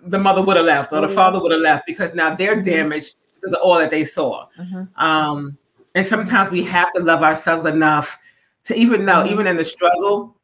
the 0.03 0.19
mother 0.19 0.43
would 0.43 0.57
have 0.57 0.67
left 0.67 0.93
or 0.93 1.01
the 1.01 1.09
father 1.09 1.41
would 1.43 1.53
have 1.53 1.61
left 1.61 1.85
because 1.87 2.15
now 2.15 2.35
they're 2.35 2.57
Mhm. 2.57 2.65
damaged 2.65 3.17
because 3.35 3.53
of 3.53 3.61
all 3.63 3.79
that 3.79 3.91
they 3.91 4.05
saw. 4.05 4.47
Mhm. 4.59 4.89
Um, 4.97 5.59
and 5.95 6.07
sometimes 6.07 6.51
we 6.51 6.63
have 6.65 6.93
to 6.95 7.01
love 7.01 7.23
ourselves 7.23 7.65
enough 7.65 8.19
to 8.65 8.75
even 8.77 9.05
know, 9.05 9.23
Mhm. 9.25 9.33
even 9.33 9.47
in 9.47 9.57
the 9.57 9.65
struggle, 9.65 10.37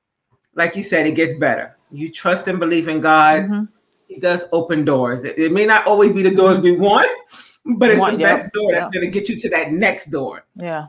like 0.55 0.77
you 0.77 0.83
said, 0.83 1.07
it 1.07 1.13
gets 1.13 1.35
better. 1.39 1.77
You 1.91 2.11
trust 2.11 2.47
and 2.49 2.59
believe 2.59 2.89
in 2.89 3.01
God. 3.01 3.37
Mhm. 3.39 3.69
He 4.09 4.19
does 4.19 4.45
open 4.53 4.85
doors. 4.85 5.25
It, 5.25 5.39
it 5.39 5.53
may 5.53 5.65
not 5.67 5.87
always 5.87 6.13
be 6.13 6.23
the 6.23 6.35
doors 6.35 6.61
we 6.61 6.73
want, 6.73 7.07
but 7.65 7.91
it's 7.91 7.99
Want- 7.99 8.15
the 8.17 8.21
yep, 8.21 8.37
best 8.37 8.53
door 8.53 8.73
that's 8.73 8.89
going 8.89 9.05
to 9.05 9.11
get 9.11 9.29
you 9.29 9.37
to 9.39 9.49
that 9.51 9.73
next 9.73 10.07
door. 10.11 10.45
Yeah. 10.57 10.87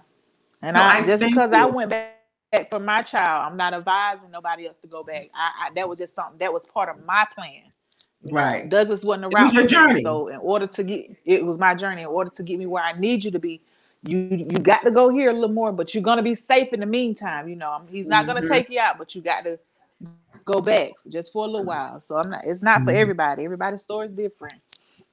And 0.62 0.76
So 0.76 0.82
I, 0.82 0.98
I 0.98 1.06
just 1.06 1.24
because 1.24 1.52
I 1.54 1.66
went 1.66 1.90
back 1.90 2.23
for 2.62 2.80
my 2.80 3.02
child, 3.02 3.48
I'm 3.52 3.58
not 3.58 3.74
advising 3.74 4.32
nobody 4.32 4.68
else 4.68 4.78
to 4.80 4.88
go 4.88 5.04
back. 5.04 5.30
I, 5.34 5.68
I 5.68 5.70
that 5.76 5.88
was 5.88 5.98
just 5.98 6.16
something 6.16 6.38
that 6.40 6.54
was 6.54 6.66
part 6.66 6.90
of 6.90 7.04
my 7.06 7.26
plan. 7.36 7.64
You 8.24 8.34
know, 8.36 8.44
Right. 8.44 8.70
Douglas 8.70 9.04
wasn't 9.04 9.26
It 9.30 9.40
was 9.40 9.54
around 9.54 9.56
me. 9.56 9.68
journey. 9.68 10.02
So 10.02 10.28
in 10.28 10.38
order 10.38 10.68
to 10.68 10.84
get 10.84 11.16
it 11.26 11.46
was 11.46 11.58
my 11.58 11.76
journey. 11.76 12.02
In 12.04 12.08
order 12.08 12.30
to 12.32 12.44
get 12.44 12.60
me 12.60 12.66
where 12.66 12.84
I 12.84 12.94
need 12.94 13.24
you 13.24 13.32
to 13.32 13.40
be, 13.40 13.62
you 14.04 14.20
you 14.30 14.60
got 14.60 14.84
to 14.84 14.92
go 14.92 15.10
here 15.10 15.30
a 15.30 15.34
little 15.34 15.50
more, 15.50 15.72
but 15.72 15.94
you're 15.94 16.04
gonna 16.04 16.24
be 16.24 16.36
safe 16.36 16.72
in 16.74 16.80
the 16.80 16.86
meantime. 16.86 17.50
You 17.50 17.56
know, 17.56 17.82
he's 17.90 18.08
not 18.08 18.28
gonna 18.28 18.42
Mhm. 18.42 18.48
take 18.48 18.70
you 18.70 18.80
out, 18.80 18.98
but 18.98 19.16
you 19.16 19.22
got 19.22 19.44
to 19.46 19.60
go 20.46 20.62
back 20.62 20.92
just 21.10 21.32
for 21.34 21.46
a 21.46 21.48
little 21.48 21.66
while. 21.66 22.00
So 22.00 22.18
I'm 22.18 22.30
not. 22.30 22.46
It's 22.46 22.64
not 22.64 22.84
for 22.84 22.92
Mhm. 22.92 22.98
everybody. 22.98 23.46
Everybody's 23.46 23.82
story 23.82 24.08
is 24.08 24.14
different. 24.14 24.62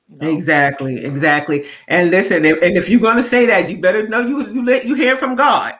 You 0.08 0.16
know? 0.18 0.26
Exactly, 0.26 1.04
exactly. 1.04 1.66
And 1.88 2.10
listen, 2.10 2.44
if, 2.44 2.60
and 2.62 2.76
if 2.76 2.88
you're 2.88 3.00
going 3.00 3.16
to 3.16 3.22
say 3.22 3.46
that, 3.46 3.70
you 3.70 3.78
better 3.80 4.08
know 4.08 4.20
you 4.20 4.48
you 4.52 4.64
let 4.64 4.84
you 4.84 4.94
hear 4.94 5.16
from 5.16 5.34
God. 5.36 5.74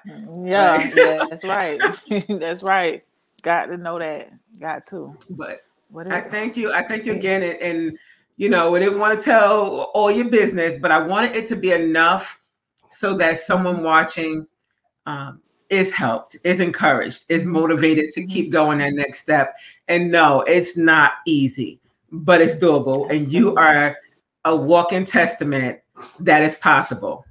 Yeah, 0.45 0.73
Right. 0.77 0.97
yeah, 0.97 1.25
that's 1.29 1.45
right. 1.45 1.81
that's 2.29 2.63
right. 2.63 3.03
Got 3.43 3.67
to 3.67 3.77
know 3.77 3.99
that. 3.99 4.31
Got 4.61 4.87
to. 4.89 5.17
But 5.31 5.63
What 5.91 6.11
I 6.11 6.21
thank 6.21 6.57
you. 6.57 6.73
I 6.73 6.87
thank 6.87 7.07
you 7.07 7.13
again. 7.15 7.43
And, 7.43 7.59
and 7.61 7.99
you 8.37 8.49
know, 8.49 8.75
I 8.75 8.79
didn't 8.79 8.99
want 8.99 9.19
to 9.19 9.25
tell 9.25 9.91
all 9.95 10.11
your 10.11 10.29
business, 10.29 10.77
but 10.81 10.91
I 10.91 11.03
wanted 11.03 11.37
it 11.37 11.47
to 11.49 11.57
be 11.57 11.73
enough 11.73 12.41
so 12.91 13.15
that 13.19 13.39
someone 13.39 13.83
watching 13.83 14.47
um, 15.07 15.41
is 15.69 15.93
helped, 15.93 16.37
is 16.45 16.61
encouraged, 16.61 17.25
is 17.29 17.45
motivated 17.45 18.13
to 18.13 18.27
keep 18.27 18.51
going 18.51 18.79
that 18.79 18.93
next 18.95 19.21
step. 19.21 19.55
And 19.89 20.11
no, 20.11 20.41
it's 20.43 20.77
not 20.77 21.13
easy, 21.27 21.81
but 22.11 22.41
it's 22.41 22.55
doable. 22.55 23.11
And 23.11 23.27
you 23.29 23.55
are 23.57 23.97
a 24.45 24.57
walking 24.57 25.05
testament 25.05 25.81
that 26.21 26.43
is 26.43 26.55
possible. 26.57 27.25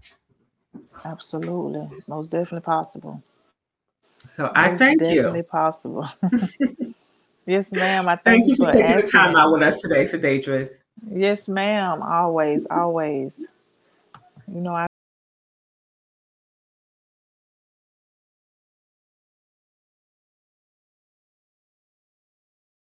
Absolutely, 1.05 1.87
most 2.07 2.31
definitely 2.31 2.61
possible. 2.61 3.21
So 4.27 4.51
I 4.55 4.69
Most 4.69 4.79
thank 4.79 4.99
definitely 4.99 5.39
you. 5.39 5.43
possible. 5.43 6.09
yes, 7.45 7.71
ma'am. 7.71 8.07
I 8.07 8.15
thank, 8.15 8.45
Thank 8.45 8.47
you 8.47 8.55
for 8.57 8.71
for 8.71 8.77
taking 8.77 8.95
the 8.95 9.07
time 9.11 9.35
out 9.35 9.51
with 9.51 9.61
us 9.61 9.77
today, 9.81 10.05
Sedatress. 10.05 10.69
Yes, 11.11 11.47
ma'am. 11.47 12.01
Always, 12.01 12.65
always. 12.69 13.45
You 14.47 14.61
know, 14.61 14.75
I 14.75 14.87